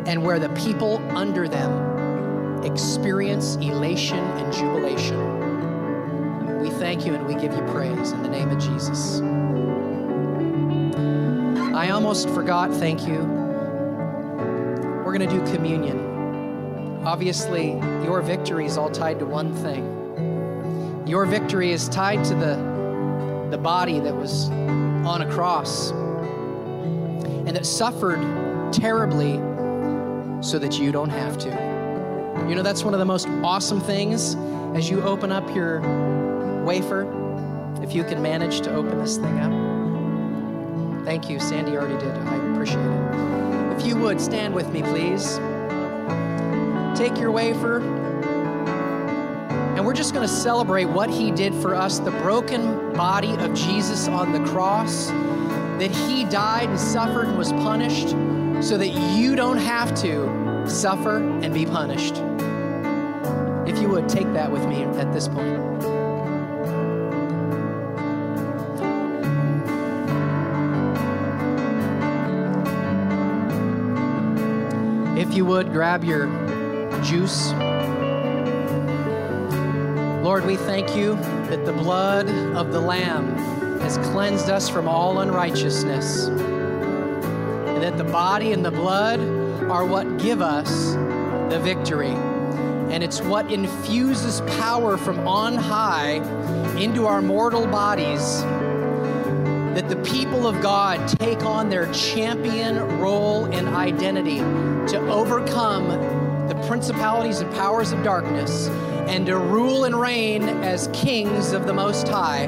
and 0.07 0.23
where 0.23 0.39
the 0.39 0.49
people 0.49 0.97
under 1.15 1.47
them 1.47 2.63
experience 2.63 3.55
elation 3.57 4.17
and 4.17 4.51
jubilation. 4.51 5.39
We 6.59 6.69
thank 6.71 7.05
you 7.05 7.13
and 7.13 7.27
we 7.27 7.35
give 7.35 7.53
you 7.53 7.61
praise 7.67 8.11
in 8.11 8.23
the 8.23 8.29
name 8.29 8.49
of 8.49 8.57
Jesus. 8.59 9.21
I 11.75 11.91
almost 11.91 12.29
forgot, 12.29 12.73
thank 12.73 13.07
you. 13.07 13.19
We're 15.05 15.17
going 15.17 15.29
to 15.29 15.39
do 15.39 15.45
communion. 15.53 17.03
Obviously, 17.05 17.73
your 18.03 18.21
victory 18.21 18.65
is 18.65 18.77
all 18.77 18.89
tied 18.89 19.19
to 19.19 19.25
one 19.25 19.53
thing. 19.53 19.98
Your 21.09 21.25
victory 21.25 21.71
is 21.71 21.89
tied 21.89 22.23
to 22.25 22.35
the, 22.35 23.47
the 23.49 23.57
body 23.57 23.99
that 23.99 24.15
was 24.15 24.47
on 24.49 25.23
a 25.23 25.31
cross 25.31 25.89
and 25.89 27.47
that 27.47 27.65
suffered 27.65 28.21
terribly 28.71 29.37
so 30.43 30.59
that 30.59 30.77
you 30.77 30.91
don't 30.91 31.09
have 31.09 31.35
to. 31.39 31.49
You 32.47 32.53
know, 32.53 32.61
that's 32.61 32.83
one 32.83 32.93
of 32.93 32.99
the 32.99 33.05
most 33.05 33.27
awesome 33.43 33.81
things 33.81 34.35
as 34.75 34.87
you 34.87 35.01
open 35.01 35.31
up 35.31 35.55
your 35.55 35.81
wafer, 36.63 37.07
if 37.81 37.95
you 37.95 38.03
can 38.03 38.21
manage 38.21 38.61
to 38.61 38.73
open 38.75 38.99
this 38.99 39.17
thing 39.17 39.39
up. 39.39 41.05
Thank 41.05 41.27
you. 41.27 41.39
Sandy 41.39 41.71
already 41.71 41.97
did. 41.97 42.15
I 42.15 42.35
appreciate 42.51 42.85
it. 42.85 43.79
If 43.79 43.87
you 43.87 43.95
would 43.95 44.21
stand 44.21 44.53
with 44.53 44.69
me, 44.71 44.83
please. 44.83 45.37
Take 46.95 47.19
your 47.19 47.31
wafer. 47.31 47.79
And 49.79 49.85
we're 49.85 49.93
just 49.93 50.13
going 50.13 50.27
to 50.27 50.33
celebrate 50.33 50.83
what 50.83 51.09
he 51.09 51.31
did 51.31 51.55
for 51.55 51.73
us 51.73 51.99
the 51.99 52.11
broken 52.11 52.91
body 52.95 53.31
of 53.37 53.53
Jesus 53.53 54.09
on 54.09 54.33
the 54.33 54.43
cross, 54.49 55.07
that 55.07 55.89
he 55.89 56.25
died 56.25 56.67
and 56.67 56.77
suffered 56.77 57.27
and 57.27 57.37
was 57.37 57.53
punished 57.53 58.09
so 58.61 58.77
that 58.77 58.89
you 58.89 59.37
don't 59.37 59.55
have 59.57 59.95
to 60.01 60.67
suffer 60.69 61.19
and 61.19 61.53
be 61.53 61.65
punished. 61.65 62.15
If 63.65 63.81
you 63.81 63.87
would 63.87 64.09
take 64.09 64.33
that 64.33 64.51
with 64.51 64.67
me 64.67 64.83
at 64.83 65.13
this 65.13 65.29
point. 65.29 65.47
If 75.17 75.33
you 75.33 75.45
would, 75.45 75.71
grab 75.71 76.03
your 76.03 76.25
juice. 77.01 77.53
Lord, 80.29 80.45
we 80.45 80.57
thank 80.57 80.95
you 80.95 81.15
that 81.15 81.65
the 81.65 81.73
blood 81.73 82.29
of 82.55 82.71
the 82.71 82.79
Lamb 82.79 83.35
has 83.79 83.97
cleansed 84.09 84.47
us 84.51 84.69
from 84.69 84.87
all 84.87 85.21
unrighteousness, 85.21 86.27
and 86.27 87.81
that 87.81 87.97
the 87.97 88.03
body 88.03 88.51
and 88.51 88.63
the 88.63 88.69
blood 88.69 89.19
are 89.71 89.83
what 89.83 90.19
give 90.19 90.39
us 90.39 90.93
the 91.51 91.59
victory. 91.63 92.11
And 92.91 93.03
it's 93.03 93.21
what 93.21 93.51
infuses 93.51 94.41
power 94.59 94.97
from 94.97 95.27
on 95.27 95.55
high 95.55 96.17
into 96.79 97.07
our 97.07 97.23
mortal 97.23 97.65
bodies 97.65 98.43
that 99.73 99.89
the 99.89 99.95
people 100.03 100.45
of 100.45 100.61
God 100.61 101.07
take 101.17 101.41
on 101.41 101.71
their 101.71 101.91
champion 101.91 102.77
role 102.99 103.45
and 103.45 103.67
identity 103.67 104.37
to 104.91 104.99
overcome 105.09 105.87
the 106.47 106.65
principalities 106.67 107.39
and 107.39 107.51
powers 107.55 107.91
of 107.91 108.03
darkness 108.03 108.69
and 109.09 109.25
to 109.25 109.37
rule 109.39 109.85
and 109.85 109.99
reign 109.99 110.43
as 110.43 110.87
kings 110.93 111.51
of 111.51 111.65
the 111.65 111.73
Most 111.73 112.07
High. 112.07 112.43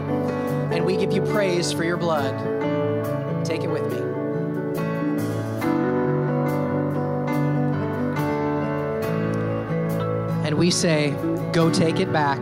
And 0.72 0.86
we 0.86 0.96
give 0.96 1.12
you 1.12 1.24
praise 1.24 1.72
for 1.72 1.84
your 1.84 1.98
blood. 1.98 2.38
Take 3.44 3.64
it 3.64 3.68
with 3.68 3.92
me. 3.92 3.98
And 10.46 10.56
we 10.60 10.70
say, 10.70 11.16
Go 11.52 11.72
take 11.72 12.00
it 12.00 12.14
back, 12.14 12.38